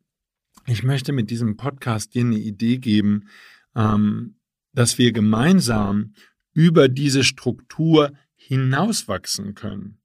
Ich 0.67 0.83
möchte 0.83 1.13
mit 1.13 1.31
diesem 1.31 1.57
Podcast 1.57 2.15
dir 2.15 2.27
eine 2.27 2.37
Idee 2.37 2.77
geben, 2.77 3.31
ähm, 3.75 4.37
dass 4.75 4.99
wir 4.99 5.13
gemeinsam 5.13 6.13
über 6.53 6.89
diese 6.89 7.25
Struktur 7.25 8.13
hinauswachsen 8.37 9.55
können. 9.55 10.02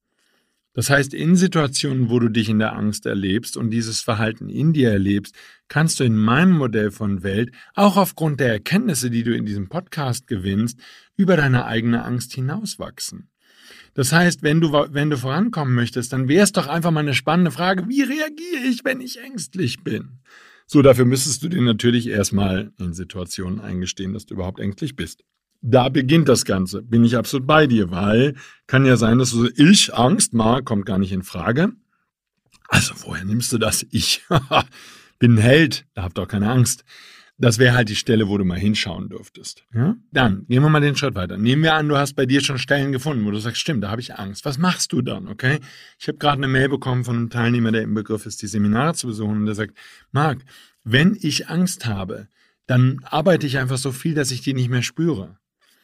Das 0.78 0.92
heißt, 0.92 1.16
in 1.16 1.36
Situationen, 1.36 2.12
wo 2.12 2.20
du 2.20 2.30
dich 2.30 2.50
in 2.50 2.60
der 2.60 2.76
Angst 2.76 3.08
erlebst 3.08 3.58
und 3.58 3.72
dieses 3.72 4.02
Verhalten 4.02 4.48
in 4.48 4.74
dir 4.74 4.92
erlebst, 4.92 5.34
kannst 5.70 6.00
du 6.00 6.04
in 6.04 6.16
meinem 6.16 6.52
Modell 6.52 6.92
von 6.92 7.24
Welt, 7.24 7.52
auch 7.74 7.98
aufgrund 7.98 8.40
der 8.40 8.50
Erkenntnisse, 8.50 9.10
die 9.10 9.24
du 9.24 9.36
in 9.36 9.48
diesem 9.48 9.70
Podcast 9.70 10.28
gewinnst, 10.28 10.78
über 11.16 11.36
deine 11.36 11.66
eigene 11.66 12.06
Angst 12.06 12.32
hinauswachsen. 12.34 13.32
Das 13.96 14.14
heißt, 14.14 14.44
wenn 14.44 14.62
du, 14.62 14.72
wenn 14.72 15.10
du 15.10 15.18
vorankommen 15.18 15.74
möchtest, 15.74 16.14
dann 16.14 16.28
wäre 16.28 16.44
es 16.44 16.52
doch 16.52 16.68
einfach 16.68 16.92
mal 16.92 17.00
eine 17.00 17.16
spannende 17.16 17.50
Frage, 17.50 17.90
wie 17.90 18.04
reagiere 18.04 18.70
ich, 18.70 18.86
wenn 18.86 19.02
ich 19.02 19.20
ängstlich 19.20 19.84
bin? 19.84 20.20
So, 20.68 20.84
dafür 20.84 21.06
müsstest 21.06 21.42
du 21.42 21.50
dir 21.50 21.64
natürlich 21.64 22.08
erstmal 22.08 22.72
in 22.78 22.94
Situationen 22.94 23.62
eingestehen, 23.62 24.14
dass 24.14 24.28
du 24.28 24.36
überhaupt 24.36 24.60
ängstlich 24.60 24.96
bist 24.96 25.24
da 25.62 25.90
beginnt 25.90 26.30
das 26.30 26.46
Ganze. 26.46 26.82
Bin 26.82 27.04
ich 27.04 27.18
absolut 27.18 27.48
bei 27.48 27.68
dir, 27.68 27.92
weil 27.92 28.36
kann 28.68 28.86
ja 28.86 28.98
sein, 28.98 29.18
dass 29.18 29.32
du 29.32 29.46
so, 29.46 29.50
ich 29.56 29.94
Angst 29.94 30.34
mal, 30.34 30.64
kommt 30.64 30.86
gar 30.86 30.98
nicht 30.98 31.12
in 31.12 31.24
Frage. 31.24 31.72
Also, 32.68 32.94
woher 33.04 33.26
nimmst 33.26 33.52
du 33.54 33.58
das? 33.58 33.86
Ich 33.92 34.26
bin 35.20 35.36
ein 35.36 35.38
Held, 35.38 35.86
da 35.94 36.04
habt 36.04 36.20
auch 36.20 36.28
keine 36.28 36.50
Angst. 36.50 36.84
Das 37.40 37.60
wäre 37.60 37.76
halt 37.76 37.90
die 37.90 37.96
Stelle, 37.96 38.28
wo 38.28 38.38
du 38.40 38.46
mal 38.46 38.58
hinschauen 38.58 39.10
dürftest. 39.10 39.64
Ja? 39.74 39.96
Dann 40.12 40.46
gehen 40.48 40.64
wir 40.64 40.70
mal 40.70 40.80
den 40.80 40.96
Schritt 40.96 41.14
weiter. 41.14 41.38
Nehmen 41.38 41.62
wir 41.62 41.76
an, 41.76 41.88
du 41.88 41.96
hast 41.96 42.16
bei 42.16 42.26
dir 42.26 42.42
schon 42.42 42.58
Stellen 42.58 42.92
gefunden, 42.92 43.26
wo 43.26 43.32
du 43.32 43.38
sagst, 43.38 43.62
stimmt, 43.62 43.84
da 43.84 43.92
habe 43.92 44.02
ich 44.02 44.16
Angst. 44.16 44.44
Was 44.44 44.58
machst 44.58 44.92
du 44.92 45.04
dann? 45.04 45.28
Okay? 45.28 45.60
Ich 46.00 46.08
habe 46.08 46.18
gerade 46.18 46.38
eine 46.38 46.48
Mail 46.48 46.68
bekommen 46.68 47.04
von 47.04 47.16
einem 47.16 47.30
Teilnehmer, 47.30 47.72
der 47.72 47.84
im 47.84 47.94
Begriff 47.94 48.26
ist, 48.26 48.42
die 48.42 48.48
Seminare 48.48 48.96
zu 48.96 49.06
besuchen, 49.06 49.38
und 49.38 49.46
der 49.46 49.54
sagt, 49.54 49.78
Marc, 50.12 50.40
wenn 50.84 51.16
ich 51.22 51.48
Angst 51.48 51.86
habe, 51.86 52.28
dann 52.66 53.02
arbeite 53.04 53.46
ich 53.46 53.60
einfach 53.60 53.78
so 53.78 53.92
viel, 53.92 54.16
dass 54.16 54.32
ich 54.32 54.42
die 54.42 54.54
nicht 54.54 54.70
mehr 54.70 54.82
spüre. 54.82 55.38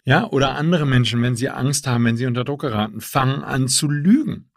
Ja, 0.06 0.28
oder 0.30 0.56
andere 0.56 0.86
Menschen, 0.86 1.22
wenn 1.22 1.36
sie 1.36 1.50
Angst 1.50 1.88
haben, 1.88 2.06
wenn 2.06 2.18
sie 2.18 2.26
unter 2.26 2.44
Druck 2.44 2.62
geraten, 2.62 3.00
fangen 3.00 3.42
an 3.44 3.68
zu 3.68 3.90
lügen. 3.90 4.50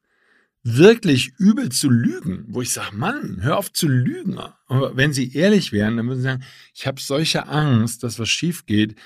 Wirklich 0.64 1.32
übel 1.38 1.68
zu 1.68 1.88
lügen, 1.88 2.46
wo 2.48 2.60
ich 2.60 2.70
sage, 2.70 2.96
Mann, 2.96 3.38
hör 3.42 3.56
auf 3.56 3.72
zu 3.72 3.86
lügen. 3.86 4.38
Aber 4.66 4.96
wenn 4.96 5.12
sie 5.12 5.32
ehrlich 5.32 5.70
wären, 5.70 5.96
dann 5.96 6.08
würden 6.08 6.18
sie 6.18 6.24
sagen, 6.24 6.44
ich 6.74 6.88
habe 6.88 7.00
solche 7.00 7.46
Angst, 7.46 8.02
dass 8.02 8.18
was 8.18 8.28
schief 8.28 8.66
geht. 8.66 8.96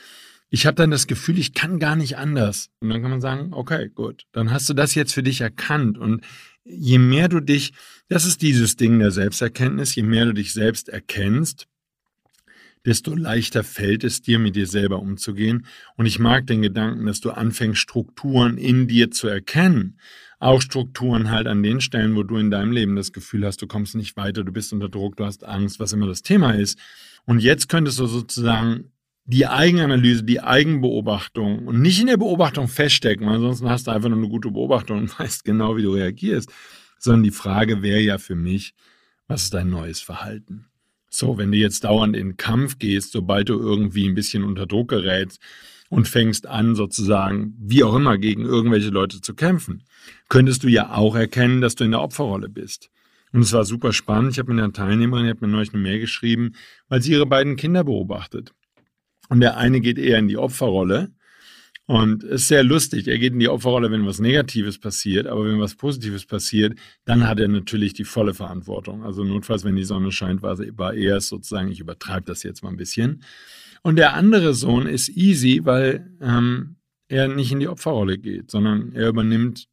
Ich 0.48 0.64
habe 0.64 0.76
dann 0.76 0.90
das 0.90 1.06
Gefühl, 1.06 1.38
ich 1.38 1.52
kann 1.52 1.78
gar 1.78 1.96
nicht 1.96 2.16
anders. 2.16 2.70
Und 2.80 2.88
dann 2.88 3.02
kann 3.02 3.10
man 3.10 3.20
sagen, 3.20 3.52
okay, 3.52 3.90
gut, 3.94 4.24
dann 4.32 4.50
hast 4.50 4.68
du 4.70 4.74
das 4.74 4.94
jetzt 4.94 5.12
für 5.12 5.22
dich 5.22 5.42
erkannt. 5.42 5.98
Und 5.98 6.24
je 6.64 6.98
mehr 6.98 7.28
du 7.28 7.40
dich, 7.40 7.74
das 8.08 8.24
ist 8.24 8.40
dieses 8.40 8.76
Ding 8.76 8.98
der 8.98 9.10
Selbsterkenntnis, 9.10 9.94
je 9.94 10.02
mehr 10.02 10.24
du 10.24 10.32
dich 10.32 10.54
selbst 10.54 10.88
erkennst, 10.88 11.68
desto 12.84 13.14
leichter 13.14 13.62
fällt 13.64 14.04
es 14.04 14.22
dir, 14.22 14.38
mit 14.38 14.56
dir 14.56 14.66
selber 14.66 15.00
umzugehen. 15.00 15.66
Und 15.96 16.06
ich 16.06 16.18
mag 16.18 16.46
den 16.46 16.62
Gedanken, 16.62 17.06
dass 17.06 17.20
du 17.20 17.30
anfängst, 17.30 17.80
Strukturen 17.80 18.56
in 18.58 18.88
dir 18.88 19.10
zu 19.10 19.28
erkennen. 19.28 19.98
Auch 20.38 20.62
Strukturen 20.62 21.30
halt 21.30 21.46
an 21.46 21.62
den 21.62 21.80
Stellen, 21.80 22.16
wo 22.16 22.22
du 22.22 22.36
in 22.38 22.50
deinem 22.50 22.72
Leben 22.72 22.96
das 22.96 23.12
Gefühl 23.12 23.44
hast, 23.44 23.60
du 23.60 23.66
kommst 23.66 23.94
nicht 23.94 24.16
weiter, 24.16 24.42
du 24.42 24.52
bist 24.52 24.72
unter 24.72 24.88
Druck, 24.88 25.16
du 25.16 25.26
hast 25.26 25.44
Angst, 25.44 25.78
was 25.80 25.92
immer 25.92 26.06
das 26.06 26.22
Thema 26.22 26.52
ist. 26.52 26.78
Und 27.26 27.40
jetzt 27.40 27.68
könntest 27.68 27.98
du 27.98 28.06
sozusagen 28.06 28.90
die 29.24 29.46
Eigenanalyse, 29.46 30.24
die 30.24 30.40
Eigenbeobachtung 30.40 31.66
und 31.66 31.82
nicht 31.82 32.00
in 32.00 32.06
der 32.06 32.16
Beobachtung 32.16 32.68
feststecken, 32.68 33.26
weil 33.26 33.36
ansonsten 33.36 33.68
hast 33.68 33.86
du 33.86 33.90
einfach 33.90 34.08
nur 34.08 34.18
eine 34.18 34.28
gute 34.28 34.50
Beobachtung 34.50 34.98
und 34.98 35.18
weißt 35.18 35.44
genau, 35.44 35.76
wie 35.76 35.82
du 35.82 35.92
reagierst, 35.92 36.50
sondern 36.98 37.22
die 37.22 37.30
Frage 37.30 37.82
wäre 37.82 38.00
ja 38.00 38.18
für 38.18 38.34
mich, 38.34 38.74
was 39.28 39.44
ist 39.44 39.54
dein 39.54 39.70
neues 39.70 40.00
Verhalten? 40.00 40.69
So, 41.10 41.36
wenn 41.38 41.50
du 41.50 41.58
jetzt 41.58 41.84
dauernd 41.84 42.16
in 42.16 42.36
Kampf 42.36 42.78
gehst, 42.78 43.12
sobald 43.12 43.48
du 43.48 43.58
irgendwie 43.58 44.08
ein 44.08 44.14
bisschen 44.14 44.44
unter 44.44 44.66
Druck 44.66 44.88
gerätst 44.88 45.40
und 45.88 46.06
fängst 46.06 46.46
an, 46.46 46.76
sozusagen, 46.76 47.54
wie 47.58 47.82
auch 47.82 47.96
immer, 47.96 48.16
gegen 48.16 48.44
irgendwelche 48.44 48.90
Leute 48.90 49.20
zu 49.20 49.34
kämpfen, 49.34 49.82
könntest 50.28 50.62
du 50.62 50.68
ja 50.68 50.94
auch 50.94 51.16
erkennen, 51.16 51.60
dass 51.60 51.74
du 51.74 51.84
in 51.84 51.90
der 51.90 52.00
Opferrolle 52.00 52.48
bist. 52.48 52.90
Und 53.32 53.42
es 53.42 53.52
war 53.52 53.64
super 53.64 53.92
spannend. 53.92 54.32
Ich 54.32 54.38
habe 54.38 54.52
mit 54.52 54.62
einer 54.62 54.72
Teilnehmerin, 54.72 55.24
die 55.24 55.30
hat 55.30 55.40
mir 55.40 55.48
neulich 55.48 55.72
eine 55.72 55.82
Mail 55.82 56.00
geschrieben, 56.00 56.52
weil 56.88 57.02
sie 57.02 57.12
ihre 57.12 57.26
beiden 57.26 57.56
Kinder 57.56 57.84
beobachtet. 57.84 58.52
Und 59.28 59.40
der 59.40 59.56
eine 59.56 59.80
geht 59.80 59.98
eher 59.98 60.18
in 60.18 60.28
die 60.28 60.36
Opferrolle 60.36 61.12
Und 61.90 62.22
es 62.22 62.42
ist 62.42 62.48
sehr 62.48 62.62
lustig. 62.62 63.08
Er 63.08 63.18
geht 63.18 63.32
in 63.32 63.40
die 63.40 63.48
Opferrolle, 63.48 63.90
wenn 63.90 64.06
was 64.06 64.20
Negatives 64.20 64.78
passiert, 64.78 65.26
aber 65.26 65.44
wenn 65.44 65.58
was 65.58 65.74
Positives 65.74 66.24
passiert, 66.24 66.78
dann 67.04 67.26
hat 67.26 67.40
er 67.40 67.48
natürlich 67.48 67.94
die 67.94 68.04
volle 68.04 68.32
Verantwortung. 68.32 69.02
Also 69.02 69.24
notfalls, 69.24 69.64
wenn 69.64 69.74
die 69.74 69.82
Sonne 69.82 70.12
scheint, 70.12 70.40
war, 70.40 70.56
war 70.78 70.94
er 70.94 71.20
sozusagen, 71.20 71.68
ich 71.72 71.80
übertreibe 71.80 72.26
das 72.26 72.44
jetzt 72.44 72.62
mal 72.62 72.68
ein 72.68 72.76
bisschen. 72.76 73.24
Und 73.82 73.96
der 73.96 74.14
andere 74.14 74.54
Sohn 74.54 74.86
ist 74.86 75.08
easy, 75.08 75.62
weil 75.64 76.08
ähm, 76.20 76.76
er 77.08 77.26
nicht 77.26 77.50
in 77.50 77.58
die 77.58 77.66
Opferrolle 77.66 78.18
geht, 78.18 78.52
sondern 78.52 78.92
er 78.92 79.08
übernimmt 79.08 79.66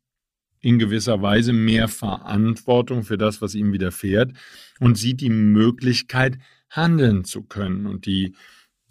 in 0.60 0.80
gewisser 0.80 1.22
Weise 1.22 1.54
mehr 1.54 1.88
Verantwortung 1.88 3.04
für 3.04 3.20
das, 3.20 3.44
was 3.44 3.54
ihm 3.54 3.74
widerfährt 3.74 4.32
und 4.80 4.98
sieht 4.98 5.22
die 5.22 5.30
Möglichkeit, 5.30 6.40
handeln 6.72 7.26
zu 7.26 7.44
können. 7.44 7.86
Und 7.86 8.08
die 8.08 8.34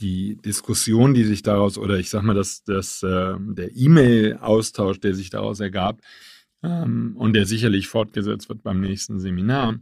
die 0.01 0.37
Diskussion, 0.37 1.15
die 1.15 1.25
sich 1.25 1.43
daraus, 1.43 1.79
oder 1.79 1.99
ich 1.99 2.11
sag 2.11 2.23
mal, 2.23 2.35
dass 2.35 2.63
das, 2.65 3.03
äh, 3.03 3.35
der 3.39 3.75
E-Mail-Austausch, 3.75 5.01
der 5.01 5.15
sich 5.15 5.31
daraus 5.31 5.61
ergab 5.61 6.01
ähm, 6.63 7.15
und 7.17 7.33
der 7.33 7.47
sicherlich 7.47 7.89
fortgesetzt 7.89 8.49
wird 8.49 8.63
beim 8.63 8.81
nächsten 8.81 9.21
Seminar. 9.21 9.79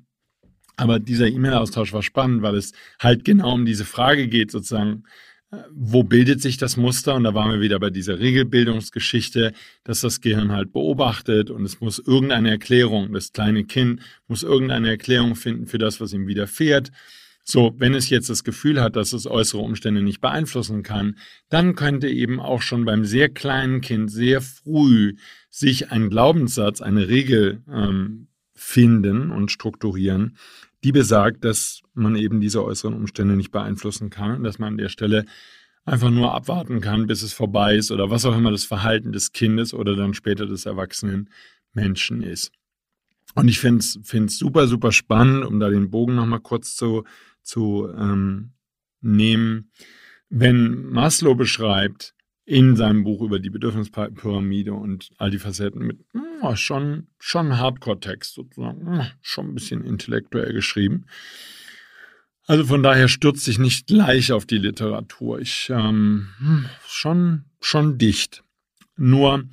Aber 0.76 0.98
dieser 0.98 1.28
E-Mail-Austausch 1.28 1.92
war 1.92 2.02
spannend, 2.02 2.42
weil 2.42 2.56
es 2.56 2.72
halt 3.00 3.24
genau 3.24 3.54
um 3.54 3.64
diese 3.64 3.84
Frage 3.84 4.28
geht, 4.28 4.50
sozusagen, 4.50 5.04
äh, 5.50 5.58
wo 5.72 6.04
bildet 6.04 6.40
sich 6.40 6.58
das 6.58 6.76
Muster? 6.76 7.14
Und 7.14 7.24
da 7.24 7.34
waren 7.34 7.50
wir 7.50 7.60
wieder 7.60 7.78
bei 7.80 7.90
dieser 7.90 8.18
Regelbildungsgeschichte, 8.20 9.52
dass 9.82 10.00
das 10.00 10.20
Gehirn 10.20 10.52
halt 10.52 10.72
beobachtet 10.72 11.50
und 11.50 11.64
es 11.64 11.80
muss 11.80 11.98
irgendeine 11.98 12.50
Erklärung, 12.50 13.12
das 13.12 13.32
kleine 13.32 13.64
Kind 13.64 14.00
muss 14.28 14.42
irgendeine 14.42 14.90
Erklärung 14.90 15.34
finden 15.34 15.66
für 15.66 15.78
das, 15.78 16.00
was 16.00 16.12
ihm 16.12 16.26
widerfährt. 16.26 16.92
So, 17.46 17.74
wenn 17.76 17.94
es 17.94 18.08
jetzt 18.08 18.30
das 18.30 18.42
Gefühl 18.42 18.80
hat, 18.80 18.96
dass 18.96 19.12
es 19.12 19.26
äußere 19.26 19.60
Umstände 19.60 20.02
nicht 20.02 20.22
beeinflussen 20.22 20.82
kann, 20.82 21.18
dann 21.50 21.74
könnte 21.74 22.08
eben 22.08 22.40
auch 22.40 22.62
schon 22.62 22.86
beim 22.86 23.04
sehr 23.04 23.28
kleinen 23.28 23.82
Kind 23.82 24.10
sehr 24.10 24.40
früh 24.40 25.16
sich 25.50 25.90
ein 25.92 26.08
Glaubenssatz, 26.08 26.80
eine 26.80 27.08
Regel 27.08 27.62
ähm, 27.70 28.28
finden 28.54 29.30
und 29.30 29.52
strukturieren, 29.52 30.38
die 30.84 30.92
besagt, 30.92 31.44
dass 31.44 31.82
man 31.92 32.16
eben 32.16 32.40
diese 32.40 32.64
äußeren 32.64 32.94
Umstände 32.94 33.36
nicht 33.36 33.50
beeinflussen 33.50 34.08
kann, 34.08 34.42
dass 34.42 34.58
man 34.58 34.72
an 34.72 34.78
der 34.78 34.88
Stelle 34.88 35.26
einfach 35.84 36.10
nur 36.10 36.34
abwarten 36.34 36.80
kann, 36.80 37.06
bis 37.06 37.22
es 37.22 37.34
vorbei 37.34 37.76
ist 37.76 37.90
oder 37.90 38.08
was 38.10 38.24
auch 38.24 38.36
immer 38.36 38.52
das 38.52 38.64
Verhalten 38.64 39.12
des 39.12 39.32
Kindes 39.32 39.74
oder 39.74 39.96
dann 39.96 40.14
später 40.14 40.46
des 40.46 40.64
erwachsenen 40.64 41.28
Menschen 41.74 42.22
ist. 42.22 42.52
Und 43.34 43.48
ich 43.48 43.58
finde 43.58 43.80
es 43.80 44.38
super, 44.38 44.68
super 44.68 44.92
spannend, 44.92 45.44
um 45.44 45.58
da 45.58 45.68
den 45.68 45.90
Bogen 45.90 46.14
nochmal 46.14 46.40
kurz 46.40 46.76
zu 46.76 47.04
zu 47.44 47.88
ähm, 47.96 48.52
nehmen. 49.00 49.70
Wenn 50.28 50.86
Maslow 50.86 51.34
beschreibt 51.34 52.14
in 52.46 52.76
seinem 52.76 53.04
Buch 53.04 53.22
über 53.22 53.38
die 53.38 53.50
Bedürfnispyramide 53.50 54.74
und 54.74 55.10
all 55.18 55.30
die 55.30 55.38
Facetten 55.38 55.86
mit 55.86 56.00
oh, 56.42 56.56
schon, 56.56 57.06
schon 57.18 57.58
Hardcore-Text 57.58 58.34
sozusagen, 58.34 58.86
oh, 58.86 59.06
schon 59.22 59.48
ein 59.48 59.54
bisschen 59.54 59.84
intellektuell 59.84 60.52
geschrieben. 60.52 61.06
Also 62.46 62.64
von 62.64 62.82
daher 62.82 63.08
stürzt 63.08 63.44
sich 63.44 63.58
nicht 63.58 63.86
gleich 63.86 64.32
auf 64.32 64.44
die 64.44 64.58
Literatur. 64.58 65.38
Ich 65.38 65.70
ähm, 65.70 66.28
hm, 66.38 66.66
schon, 66.86 67.44
schon 67.60 67.96
dicht. 67.96 68.42
Nur 68.96 69.44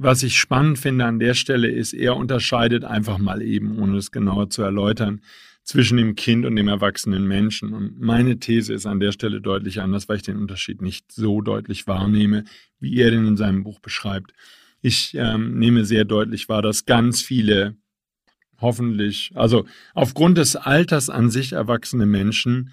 was 0.00 0.22
ich 0.22 0.38
spannend 0.38 0.78
finde 0.78 1.04
an 1.04 1.18
der 1.18 1.34
Stelle 1.34 1.68
ist, 1.68 1.92
er 1.92 2.16
unterscheidet 2.16 2.84
einfach 2.84 3.18
mal 3.18 3.42
eben, 3.42 3.78
ohne 3.78 3.96
es 3.96 4.10
genauer 4.10 4.48
zu 4.48 4.62
erläutern, 4.62 5.20
zwischen 5.64 5.98
dem 5.98 6.14
Kind 6.14 6.46
und 6.46 6.56
dem 6.56 6.68
erwachsenen 6.68 7.26
Menschen. 7.26 7.74
Und 7.74 8.00
meine 8.00 8.38
These 8.38 8.72
ist 8.72 8.86
an 8.86 9.00
der 9.00 9.12
Stelle 9.12 9.40
deutlich 9.40 9.80
anders, 9.80 10.08
weil 10.08 10.16
ich 10.16 10.22
den 10.22 10.38
Unterschied 10.38 10.80
nicht 10.80 11.12
so 11.12 11.42
deutlich 11.42 11.86
wahrnehme, 11.86 12.44
wie 12.80 12.98
er 13.00 13.10
den 13.10 13.26
in 13.26 13.36
seinem 13.36 13.64
Buch 13.64 13.80
beschreibt. 13.80 14.32
Ich 14.80 15.14
ähm, 15.14 15.58
nehme 15.58 15.84
sehr 15.84 16.04
deutlich 16.04 16.48
wahr, 16.48 16.62
dass 16.62 16.86
ganz 16.86 17.20
viele 17.20 17.76
hoffentlich, 18.60 19.32
also 19.34 19.66
aufgrund 19.94 20.38
des 20.38 20.56
Alters 20.56 21.10
an 21.10 21.28
sich 21.28 21.52
erwachsene 21.52 22.06
Menschen 22.06 22.70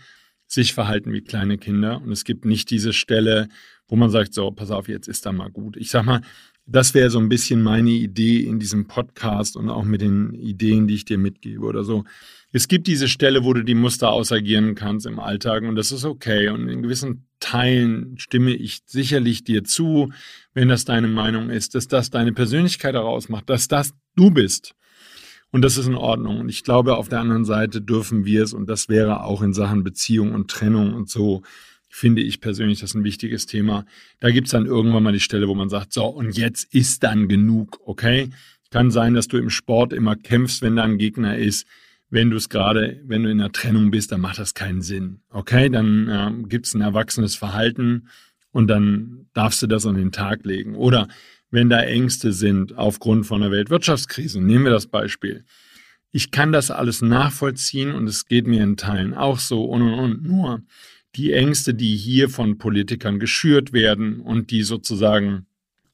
sich 0.47 0.73
verhalten 0.73 1.11
wie 1.11 1.21
kleine 1.21 1.57
Kinder. 1.57 2.01
Und 2.01 2.11
es 2.11 2.23
gibt 2.23 2.45
nicht 2.45 2.69
diese 2.69 2.93
Stelle, 2.93 3.49
wo 3.87 3.95
man 3.95 4.09
sagt, 4.09 4.33
so, 4.33 4.51
pass 4.51 4.71
auf, 4.71 4.87
jetzt 4.87 5.07
ist 5.07 5.25
da 5.25 5.31
mal 5.31 5.49
gut. 5.49 5.75
Ich 5.77 5.89
sag 5.89 6.05
mal, 6.05 6.21
das 6.65 6.93
wäre 6.93 7.09
so 7.09 7.19
ein 7.19 7.29
bisschen 7.29 7.61
meine 7.61 7.91
Idee 7.91 8.39
in 8.39 8.59
diesem 8.59 8.87
Podcast 8.87 9.55
und 9.55 9.69
auch 9.69 9.83
mit 9.83 10.01
den 10.01 10.33
Ideen, 10.33 10.87
die 10.87 10.95
ich 10.95 11.05
dir 11.05 11.17
mitgebe 11.17 11.63
oder 11.63 11.83
so. 11.83 12.05
Es 12.51 12.67
gibt 12.67 12.87
diese 12.87 13.07
Stelle, 13.07 13.43
wo 13.43 13.53
du 13.53 13.63
die 13.63 13.75
Muster 13.75 14.09
ausagieren 14.09 14.75
kannst 14.75 15.05
im 15.05 15.19
Alltag 15.19 15.63
und 15.63 15.75
das 15.75 15.91
ist 15.91 16.05
okay. 16.05 16.49
Und 16.49 16.69
in 16.69 16.81
gewissen 16.81 17.27
Teilen 17.39 18.17
stimme 18.17 18.51
ich 18.51 18.81
sicherlich 18.85 19.43
dir 19.43 19.63
zu, 19.63 20.11
wenn 20.53 20.69
das 20.69 20.85
deine 20.85 21.07
Meinung 21.07 21.49
ist, 21.49 21.75
dass 21.75 21.87
das 21.87 22.09
deine 22.09 22.33
Persönlichkeit 22.33 22.95
herausmacht, 22.95 23.49
dass 23.49 23.67
das 23.67 23.93
du 24.15 24.31
bist. 24.31 24.73
Und 25.51 25.61
das 25.61 25.77
ist 25.77 25.87
in 25.87 25.95
Ordnung. 25.95 26.39
Und 26.39 26.49
ich 26.49 26.63
glaube, 26.63 26.97
auf 26.97 27.09
der 27.09 27.19
anderen 27.19 27.45
Seite 27.45 27.81
dürfen 27.81 28.25
wir 28.25 28.43
es, 28.43 28.53
und 28.53 28.67
das 28.67 28.89
wäre 28.89 29.23
auch 29.23 29.41
in 29.41 29.53
Sachen 29.53 29.83
Beziehung 29.83 30.33
und 30.33 30.49
Trennung 30.49 30.93
und 30.93 31.09
so, 31.09 31.43
finde 31.95 32.21
ich 32.21 32.41
persönlich 32.41 32.81
das 32.81 32.93
ein 32.93 33.05
wichtiges 33.05 33.45
Thema. 33.45 33.85
Da 34.19 34.29
gibt 34.29 34.47
es 34.47 34.51
dann 34.51 34.65
irgendwann 34.65 35.01
mal 35.01 35.13
die 35.13 35.21
Stelle, 35.21 35.47
wo 35.47 35.55
man 35.55 35.69
sagt, 35.69 35.93
so, 35.93 36.05
und 36.07 36.37
jetzt 36.37 36.73
ist 36.73 37.03
dann 37.03 37.29
genug, 37.29 37.79
okay? 37.85 38.29
Kann 38.69 38.91
sein, 38.91 39.13
dass 39.13 39.29
du 39.29 39.37
im 39.37 39.49
Sport 39.49 39.93
immer 39.93 40.17
kämpfst, 40.17 40.61
wenn 40.61 40.75
da 40.75 40.83
ein 40.83 40.97
Gegner 40.97 41.37
ist. 41.37 41.65
Wenn 42.09 42.29
du 42.29 42.35
es 42.35 42.49
gerade, 42.49 43.01
wenn 43.05 43.23
du 43.23 43.31
in 43.31 43.37
der 43.37 43.53
Trennung 43.53 43.91
bist, 43.91 44.11
dann 44.11 44.19
macht 44.19 44.39
das 44.39 44.53
keinen 44.53 44.81
Sinn. 44.81 45.21
Okay, 45.29 45.69
dann 45.69 46.09
äh, 46.09 46.47
gibt 46.49 46.65
es 46.65 46.73
ein 46.73 46.81
erwachsenes 46.81 47.35
Verhalten 47.35 48.09
und 48.51 48.67
dann 48.67 49.27
darfst 49.33 49.61
du 49.61 49.67
das 49.67 49.85
an 49.85 49.95
den 49.95 50.11
Tag 50.11 50.45
legen. 50.45 50.75
Oder 50.75 51.07
wenn 51.49 51.69
da 51.69 51.79
Ängste 51.79 52.33
sind 52.33 52.77
aufgrund 52.77 53.25
von 53.25 53.39
der 53.39 53.51
Weltwirtschaftskrise, 53.51 54.41
nehmen 54.41 54.65
wir 54.65 54.71
das 54.71 54.87
Beispiel. 54.87 55.45
Ich 56.11 56.31
kann 56.31 56.51
das 56.51 56.71
alles 56.71 57.01
nachvollziehen 57.01 57.93
und 57.93 58.07
es 58.07 58.25
geht 58.25 58.47
mir 58.47 58.63
in 58.63 58.75
Teilen 58.75 59.13
auch 59.13 59.39
so 59.39 59.63
und 59.63 59.81
und 59.81 59.93
und. 59.93 60.23
Nur 60.23 60.61
die 61.15 61.33
Ängste, 61.33 61.73
die 61.73 61.95
hier 61.95 62.29
von 62.29 62.57
Politikern 62.57 63.19
geschürt 63.19 63.73
werden 63.73 64.19
und 64.19 64.51
die 64.51 64.63
sozusagen 64.63 65.45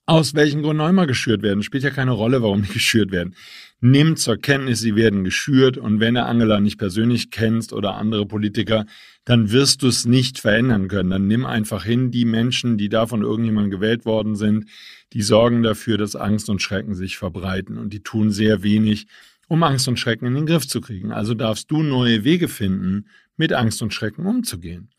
aus 0.05 0.33
welchen 0.33 0.61
Gründen 0.61 0.81
auch 0.81 0.89
immer 0.89 1.07
geschürt 1.07 1.41
werden, 1.41 1.63
spielt 1.63 1.83
ja 1.83 1.89
keine 1.89 2.11
Rolle, 2.11 2.41
warum 2.41 2.63
die 2.63 2.67
geschürt 2.73 3.11
werden. 3.11 3.35
Nimm 3.79 4.15
zur 4.15 4.37
Kenntnis, 4.37 4.79
sie 4.79 4.95
werden 4.95 5.23
geschürt 5.23 5.77
und 5.77 5.99
wenn 5.99 6.15
du 6.15 6.23
Angela 6.23 6.59
nicht 6.59 6.77
persönlich 6.77 7.31
kennst 7.31 7.71
oder 7.71 7.95
andere 7.95 8.25
Politiker, 8.25 8.85
dann 9.23 9.51
wirst 9.51 9.83
du 9.83 9.87
es 9.87 10.05
nicht 10.05 10.39
verändern 10.39 10.87
können. 10.87 11.09
Dann 11.09 11.27
nimm 11.27 11.45
einfach 11.45 11.83
hin, 11.85 12.11
die 12.11 12.25
Menschen, 12.25 12.77
die 12.77 12.89
da 12.89 13.07
von 13.07 13.21
irgendjemandem 13.21 13.71
gewählt 13.71 14.05
worden 14.05 14.35
sind, 14.35 14.65
die 15.13 15.21
sorgen 15.21 15.63
dafür, 15.63 15.97
dass 15.97 16.15
Angst 16.15 16.49
und 16.49 16.61
Schrecken 16.61 16.93
sich 16.93 17.17
verbreiten 17.17 17.77
und 17.77 17.93
die 17.93 18.01
tun 18.01 18.31
sehr 18.31 18.63
wenig, 18.63 19.07
um 19.47 19.63
Angst 19.63 19.87
und 19.87 19.99
Schrecken 19.99 20.25
in 20.25 20.35
den 20.35 20.45
Griff 20.45 20.67
zu 20.67 20.81
kriegen. 20.81 21.11
Also 21.11 21.33
darfst 21.33 21.69
du 21.71 21.83
neue 21.83 22.23
Wege 22.23 22.47
finden, 22.47 23.05
mit 23.41 23.53
Angst 23.53 23.81
und 23.81 23.91
Schrecken 23.91 24.27
umzugehen. 24.27 24.91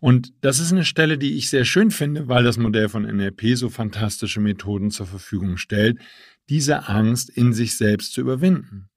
Und 0.00 0.32
das 0.40 0.58
ist 0.58 0.72
eine 0.72 0.86
Stelle, 0.86 1.18
die 1.18 1.36
ich 1.36 1.50
sehr 1.50 1.66
schön 1.66 1.90
finde, 1.90 2.28
weil 2.28 2.42
das 2.42 2.56
Modell 2.56 2.88
von 2.88 3.02
NLP 3.02 3.58
so 3.58 3.68
fantastische 3.68 4.40
Methoden 4.40 4.90
zur 4.90 5.04
Verfügung 5.04 5.58
stellt, 5.58 5.98
diese 6.48 6.88
Angst 6.88 7.28
in 7.28 7.52
sich 7.52 7.76
selbst 7.76 8.14
zu 8.14 8.22
überwinden. 8.22 8.88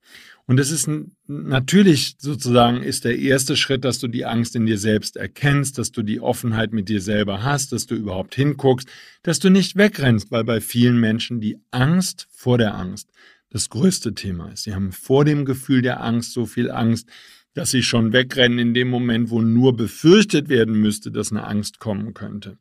Und 0.46 0.56
das 0.56 0.70
ist 0.70 0.88
natürlich 1.26 2.16
sozusagen 2.18 2.82
ist 2.82 3.04
der 3.04 3.18
erste 3.18 3.58
Schritt, 3.58 3.84
dass 3.84 3.98
du 3.98 4.08
die 4.08 4.24
Angst 4.24 4.56
in 4.56 4.64
dir 4.64 4.78
selbst 4.78 5.16
erkennst, 5.16 5.76
dass 5.76 5.92
du 5.92 6.02
die 6.02 6.20
Offenheit 6.20 6.72
mit 6.72 6.88
dir 6.88 7.02
selber 7.02 7.42
hast, 7.42 7.72
dass 7.72 7.84
du 7.84 7.94
überhaupt 7.94 8.34
hinguckst, 8.34 8.88
dass 9.22 9.38
du 9.38 9.50
nicht 9.50 9.76
wegrennst, 9.76 10.30
weil 10.30 10.44
bei 10.44 10.62
vielen 10.62 10.98
Menschen 10.98 11.40
die 11.40 11.58
Angst 11.70 12.26
vor 12.30 12.56
der 12.56 12.74
Angst 12.74 13.10
das 13.50 13.68
größte 13.68 14.14
Thema 14.14 14.50
ist. 14.50 14.64
Sie 14.64 14.74
haben 14.74 14.92
vor 14.92 15.26
dem 15.26 15.44
Gefühl 15.44 15.82
der 15.82 16.02
Angst 16.02 16.32
so 16.32 16.46
viel 16.46 16.70
Angst, 16.70 17.06
dass 17.54 17.70
sie 17.70 17.82
schon 17.82 18.12
wegrennen 18.12 18.58
in 18.58 18.74
dem 18.74 18.88
Moment, 18.88 19.30
wo 19.30 19.40
nur 19.40 19.76
befürchtet 19.76 20.48
werden 20.48 20.74
müsste, 20.74 21.10
dass 21.10 21.30
eine 21.30 21.46
Angst 21.46 21.78
kommen 21.78 22.14
könnte. 22.14 22.58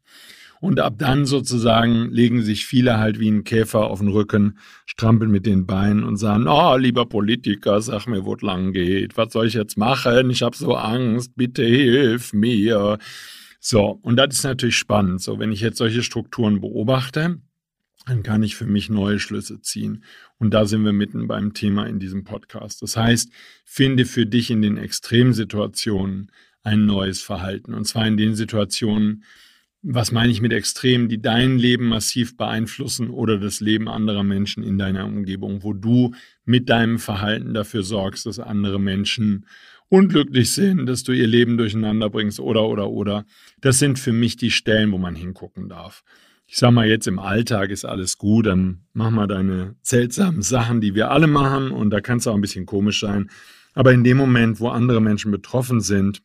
Und 0.63 0.79
ab 0.79 0.93
dann 0.97 1.25
sozusagen 1.25 2.09
legen 2.09 2.41
sich 2.41 2.65
viele 2.65 2.97
halt 2.97 3.19
wie 3.19 3.29
ein 3.29 3.43
Käfer 3.43 3.87
auf 3.87 3.99
den 3.99 4.07
Rücken, 4.07 4.57
strampeln 4.85 5.29
mit 5.29 5.45
den 5.45 5.65
Beinen 5.65 6.05
und 6.05 6.15
sagen, 6.15 6.47
oh, 6.47 6.77
lieber 6.77 7.05
Politiker, 7.05 7.81
sag 7.81 8.07
mir, 8.07 8.23
wo 8.23 8.35
es 8.35 8.41
lang 8.41 8.71
geht. 8.71 9.17
Was 9.17 9.33
soll 9.33 9.47
ich 9.47 9.55
jetzt 9.55 9.77
machen? 9.77 10.29
Ich 10.29 10.41
habe 10.41 10.55
so 10.55 10.75
Angst. 10.75 11.35
Bitte 11.35 11.65
hilf 11.65 12.31
mir. 12.31 12.97
So, 13.59 13.99
und 14.03 14.15
das 14.15 14.35
ist 14.35 14.43
natürlich 14.43 14.77
spannend. 14.77 15.21
So, 15.21 15.37
wenn 15.37 15.51
ich 15.51 15.59
jetzt 15.59 15.79
solche 15.79 16.01
Strukturen 16.01 16.61
beobachte, 16.61 17.41
dann 18.05 18.23
kann 18.23 18.43
ich 18.43 18.55
für 18.55 18.65
mich 18.65 18.89
neue 18.89 19.19
Schlüsse 19.19 19.61
ziehen. 19.61 20.03
Und 20.37 20.53
da 20.53 20.65
sind 20.65 20.83
wir 20.83 20.93
mitten 20.93 21.27
beim 21.27 21.53
Thema 21.53 21.85
in 21.85 21.99
diesem 21.99 22.23
Podcast. 22.23 22.81
Das 22.81 22.97
heißt, 22.97 23.31
finde 23.65 24.05
für 24.05 24.25
dich 24.25 24.51
in 24.51 24.61
den 24.61 24.77
Extremsituationen 24.77 26.31
ein 26.63 26.85
neues 26.85 27.21
Verhalten. 27.21 27.73
Und 27.73 27.85
zwar 27.85 28.07
in 28.07 28.17
den 28.17 28.35
Situationen, 28.35 29.23
was 29.81 30.11
meine 30.11 30.31
ich 30.31 30.41
mit 30.41 30.53
Extremen, 30.53 31.09
die 31.09 31.21
dein 31.21 31.57
Leben 31.57 31.87
massiv 31.87 32.37
beeinflussen 32.37 33.09
oder 33.09 33.37
das 33.37 33.59
Leben 33.59 33.89
anderer 33.89 34.23
Menschen 34.23 34.63
in 34.63 34.77
deiner 34.77 35.05
Umgebung, 35.05 35.63
wo 35.63 35.73
du 35.73 36.13
mit 36.45 36.69
deinem 36.69 36.99
Verhalten 36.99 37.53
dafür 37.53 37.83
sorgst, 37.83 38.25
dass 38.25 38.39
andere 38.39 38.79
Menschen 38.79 39.45
unglücklich 39.89 40.53
sind, 40.53 40.85
dass 40.85 41.03
du 41.03 41.11
ihr 41.11 41.27
Leben 41.27 41.57
durcheinander 41.57 42.09
bringst 42.09 42.39
oder 42.39 42.67
oder 42.67 42.89
oder. 42.89 43.25
Das 43.59 43.77
sind 43.77 43.99
für 43.99 44.13
mich 44.13 44.37
die 44.37 44.51
Stellen, 44.51 44.91
wo 44.91 44.97
man 44.97 45.15
hingucken 45.15 45.69
darf. 45.69 46.03
Ich 46.53 46.59
sag 46.59 46.69
mal, 46.69 46.87
jetzt 46.87 47.07
im 47.07 47.17
Alltag 47.17 47.71
ist 47.71 47.83
alles 47.83 48.19
gut, 48.19 48.45
dann 48.45 48.83
mach 48.93 49.09
mal 49.09 49.25
deine 49.25 49.73
seltsamen 49.81 50.43
Sachen, 50.43 50.81
die 50.81 50.93
wir 50.93 51.09
alle 51.09 51.25
machen 51.25 51.71
und 51.71 51.89
da 51.89 51.99
kann 51.99 52.19
es 52.19 52.27
auch 52.27 52.35
ein 52.35 52.41
bisschen 52.41 52.67
komisch 52.67 52.99
sein. 52.99 53.31
Aber 53.73 53.91
in 53.91 54.03
dem 54.03 54.17
Moment, 54.17 54.59
wo 54.59 54.67
andere 54.67 55.01
Menschen 55.01 55.31
betroffen 55.31 55.81
sind 55.81 56.21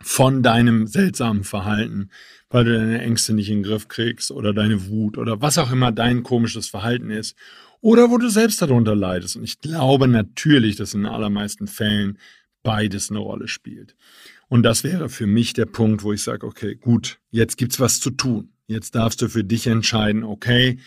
von 0.00 0.44
deinem 0.44 0.86
seltsamen 0.86 1.42
Verhalten, 1.42 2.10
weil 2.48 2.64
du 2.64 2.78
deine 2.78 3.02
Ängste 3.02 3.34
nicht 3.34 3.50
in 3.50 3.56
den 3.56 3.62
Griff 3.64 3.88
kriegst 3.88 4.30
oder 4.30 4.54
deine 4.54 4.86
Wut 4.86 5.18
oder 5.18 5.42
was 5.42 5.58
auch 5.58 5.72
immer 5.72 5.90
dein 5.90 6.22
komisches 6.22 6.68
Verhalten 6.68 7.10
ist 7.10 7.36
oder 7.80 8.08
wo 8.08 8.18
du 8.18 8.28
selbst 8.28 8.62
darunter 8.62 8.94
leidest. 8.94 9.34
Und 9.34 9.42
ich 9.42 9.58
glaube 9.58 10.06
natürlich, 10.06 10.76
dass 10.76 10.94
in 10.94 11.02
den 11.02 11.10
allermeisten 11.10 11.66
Fällen 11.66 12.18
beides 12.62 13.10
eine 13.10 13.18
Rolle 13.18 13.48
spielt. 13.48 13.96
Und 14.46 14.62
das 14.62 14.84
wäre 14.84 15.08
für 15.08 15.26
mich 15.26 15.54
der 15.54 15.66
Punkt, 15.66 16.04
wo 16.04 16.12
ich 16.12 16.22
sage, 16.22 16.46
okay, 16.46 16.76
gut, 16.76 17.18
jetzt 17.32 17.56
gibt's 17.56 17.80
was 17.80 17.98
zu 17.98 18.10
tun. 18.10 18.52
Jetzt 18.70 18.94
darfst 18.94 19.20
du 19.20 19.28
für 19.28 19.42
dich 19.42 19.66
entscheiden, 19.66 20.22
okay, 20.22 20.78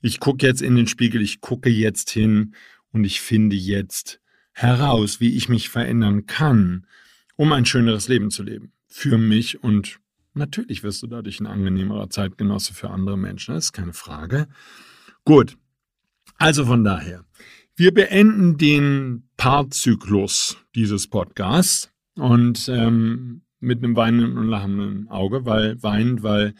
ich 0.00 0.20
gucke 0.20 0.46
jetzt 0.46 0.62
in 0.62 0.76
den 0.76 0.86
Spiegel, 0.86 1.20
ich 1.20 1.40
gucke 1.40 1.68
jetzt 1.68 2.10
hin 2.10 2.54
und 2.92 3.02
ich 3.02 3.20
finde 3.20 3.56
jetzt 3.56 4.20
heraus, 4.52 5.18
wie 5.18 5.36
ich 5.36 5.48
mich 5.48 5.68
verändern 5.68 6.26
kann, 6.26 6.86
um 7.34 7.52
ein 7.52 7.66
schöneres 7.66 8.06
Leben 8.06 8.30
zu 8.30 8.44
leben. 8.44 8.70
Für 8.86 9.18
mich 9.18 9.64
und 9.64 9.98
Natürlich 10.36 10.82
wirst 10.82 11.00
du 11.00 11.06
dadurch 11.06 11.38
ein 11.38 11.46
angenehmerer 11.46 12.10
Zeitgenosse 12.10 12.74
für 12.74 12.90
andere 12.90 13.16
Menschen, 13.16 13.54
das 13.54 13.66
ist 13.66 13.72
keine 13.72 13.92
Frage. 13.92 14.48
Gut, 15.24 15.56
also 16.38 16.66
von 16.66 16.82
daher, 16.82 17.24
wir 17.76 17.94
beenden 17.94 18.58
den 18.58 19.28
Paarzyklus 19.36 20.56
dieses 20.74 21.06
Podcasts 21.06 21.92
und 22.16 22.68
ähm, 22.68 23.42
mit 23.60 23.78
einem 23.78 23.94
weinenden 23.94 24.36
und 24.36 24.48
lachenden 24.48 25.08
Auge, 25.08 25.46
weil 25.46 25.80
weinend, 25.84 26.24
weil 26.24 26.54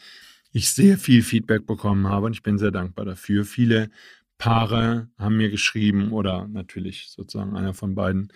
ich 0.54 0.70
sehr 0.70 0.98
viel 0.98 1.22
Feedback 1.22 1.66
bekommen 1.66 2.08
habe 2.08 2.26
und 2.26 2.32
ich 2.32 2.42
bin 2.42 2.58
sehr 2.58 2.70
dankbar 2.70 3.04
dafür. 3.04 3.44
Viele 3.44 3.90
Paare 4.38 5.08
haben 5.18 5.36
mir 5.36 5.50
geschrieben 5.50 6.12
oder 6.12 6.46
natürlich 6.48 7.08
sozusagen 7.08 7.56
einer 7.56 7.74
von 7.74 7.94
beiden 7.94 8.32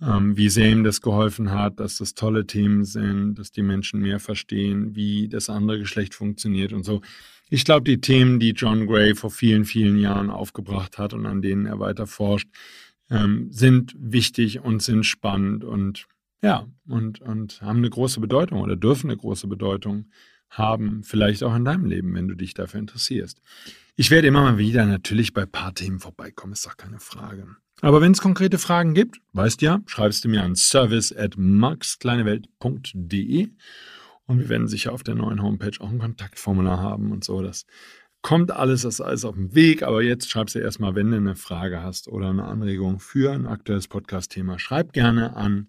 ähm, 0.00 0.36
wie 0.36 0.48
sehr 0.48 0.70
ihm 0.70 0.84
das 0.84 1.00
geholfen 1.00 1.50
hat, 1.50 1.80
dass 1.80 1.98
das 1.98 2.14
tolle 2.14 2.46
Themen 2.46 2.84
sind, 2.84 3.34
dass 3.34 3.50
die 3.50 3.62
Menschen 3.62 4.00
mehr 4.00 4.20
verstehen, 4.20 4.94
wie 4.94 5.28
das 5.28 5.50
andere 5.50 5.80
Geschlecht 5.80 6.14
funktioniert 6.14 6.72
und 6.72 6.84
so. 6.84 7.00
Ich 7.50 7.64
glaube, 7.64 7.84
die 7.84 8.00
Themen, 8.00 8.38
die 8.38 8.50
John 8.50 8.86
Gray 8.86 9.16
vor 9.16 9.30
vielen, 9.30 9.64
vielen 9.64 9.98
Jahren 9.98 10.30
aufgebracht 10.30 10.98
hat 10.98 11.14
und 11.14 11.26
an 11.26 11.42
denen 11.42 11.66
er 11.66 11.80
weiter 11.80 12.06
forscht, 12.06 12.48
ähm, 13.10 13.48
sind 13.50 13.96
wichtig 13.98 14.60
und 14.60 14.82
sind 14.82 15.04
spannend 15.04 15.64
und 15.64 16.06
ja, 16.40 16.68
und, 16.86 17.20
und 17.20 17.60
haben 17.62 17.78
eine 17.78 17.90
große 17.90 18.20
Bedeutung 18.20 18.60
oder 18.60 18.76
dürfen 18.76 19.10
eine 19.10 19.16
große 19.16 19.48
Bedeutung 19.48 20.06
haben, 20.50 21.02
vielleicht 21.02 21.42
auch 21.42 21.54
in 21.54 21.64
deinem 21.64 21.86
Leben, 21.86 22.14
wenn 22.14 22.28
du 22.28 22.34
dich 22.34 22.52
dafür 22.54 22.80
interessierst. 22.80 23.40
Ich 23.96 24.10
werde 24.10 24.28
immer 24.28 24.42
mal 24.42 24.58
wieder 24.58 24.84
natürlich 24.86 25.32
bei 25.32 25.42
ein 25.42 25.50
paar 25.50 25.74
Themen 25.74 26.00
vorbeikommen, 26.00 26.52
ist 26.52 26.66
doch 26.66 26.76
keine 26.76 27.00
Frage. 27.00 27.46
Aber 27.80 28.00
wenn 28.00 28.12
es 28.12 28.20
konkrete 28.20 28.58
Fragen 28.58 28.94
gibt, 28.94 29.20
weißt 29.32 29.62
ja, 29.62 29.80
schreibst 29.86 30.24
du 30.24 30.28
mir 30.28 30.42
an 30.42 30.56
service 30.56 31.16
at 31.16 31.34
maxkleinewelt.de 31.36 33.48
und 34.26 34.40
wir 34.40 34.48
werden 34.48 34.68
sicher 34.68 34.92
auf 34.92 35.04
der 35.04 35.14
neuen 35.14 35.42
Homepage 35.42 35.80
auch 35.80 35.90
ein 35.90 36.00
Kontaktformular 36.00 36.78
haben 36.78 37.12
und 37.12 37.24
so. 37.24 37.40
Das 37.40 37.66
kommt 38.22 38.50
alles, 38.50 38.82
das 38.82 38.94
ist 38.94 39.00
alles 39.00 39.24
auf 39.24 39.36
dem 39.36 39.54
Weg, 39.54 39.82
aber 39.82 40.02
jetzt 40.02 40.30
schreibst 40.30 40.56
du 40.56 40.58
erstmal, 40.58 40.94
wenn 40.94 41.10
du 41.10 41.16
eine 41.16 41.36
Frage 41.36 41.82
hast 41.82 42.08
oder 42.08 42.28
eine 42.30 42.44
Anregung 42.44 43.00
für 43.00 43.32
ein 43.32 43.46
aktuelles 43.46 43.88
Podcast-Thema, 43.88 44.58
schreib 44.58 44.92
gerne 44.92 45.34
an 45.36 45.68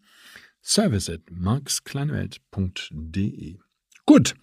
service 0.61 1.09
at 1.09 1.21
maxkleinewelt.de. 1.31 3.59
Gut. 4.09 4.33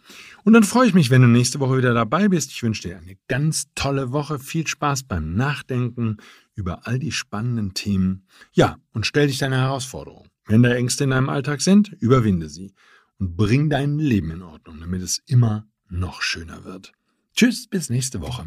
Und 0.45 0.53
dann 0.53 0.63
freue 0.63 0.87
ich 0.87 0.95
mich, 0.95 1.11
wenn 1.11 1.23
du 1.23 1.27
nächste 1.27 1.59
Woche 1.59 1.79
wieder 1.79 1.93
dabei 1.93 2.29
bist. 2.29 2.53
Ich 2.53 2.63
wünsche 2.63 2.83
dir 2.83 2.99
eine 2.99 3.17
ganz 3.27 3.65
tolle 3.75 4.13
Woche. 4.13 4.39
Viel 4.39 4.65
Spaß 4.65 5.03
beim 5.03 5.35
Nachdenken 5.35 6.19
über 6.55 6.87
all 6.87 7.01
die 7.01 7.11
spannenden 7.11 7.75
Themen. 7.75 8.29
Ja, 8.53 8.77
und 8.93 9.07
stell 9.07 9.27
dich 9.27 9.39
deine 9.39 9.57
Herausforderung. 9.57 10.29
Wenn 10.45 10.63
da 10.63 10.73
Ängste 10.73 11.03
in 11.03 11.11
deinem 11.11 11.29
Alltag 11.29 11.63
sind, 11.63 11.89
überwinde 11.99 12.49
sie 12.49 12.75
und 13.19 13.37
bring 13.37 13.69
dein 13.69 13.99
Leben 13.99 14.31
in 14.31 14.43
Ordnung, 14.43 14.79
damit 14.79 15.03
es 15.03 15.21
immer 15.27 15.67
noch 15.89 16.23
schöner 16.23 16.65
wird. 16.65 16.93
Tschüss, 17.35 17.67
bis 17.67 17.91
nächste 17.91 18.21
Woche. 18.21 18.47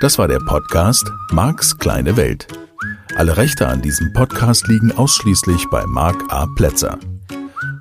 Das 0.00 0.16
war 0.16 0.28
der 0.28 0.38
Podcast 0.38 1.10
Marks 1.32 1.76
kleine 1.76 2.16
Welt. 2.16 2.46
Alle 3.16 3.36
Rechte 3.36 3.66
an 3.66 3.82
diesem 3.82 4.12
Podcast 4.12 4.68
liegen 4.68 4.92
ausschließlich 4.92 5.66
bei 5.72 5.84
Mark 5.86 6.32
A. 6.32 6.46
Plätzer. 6.54 7.00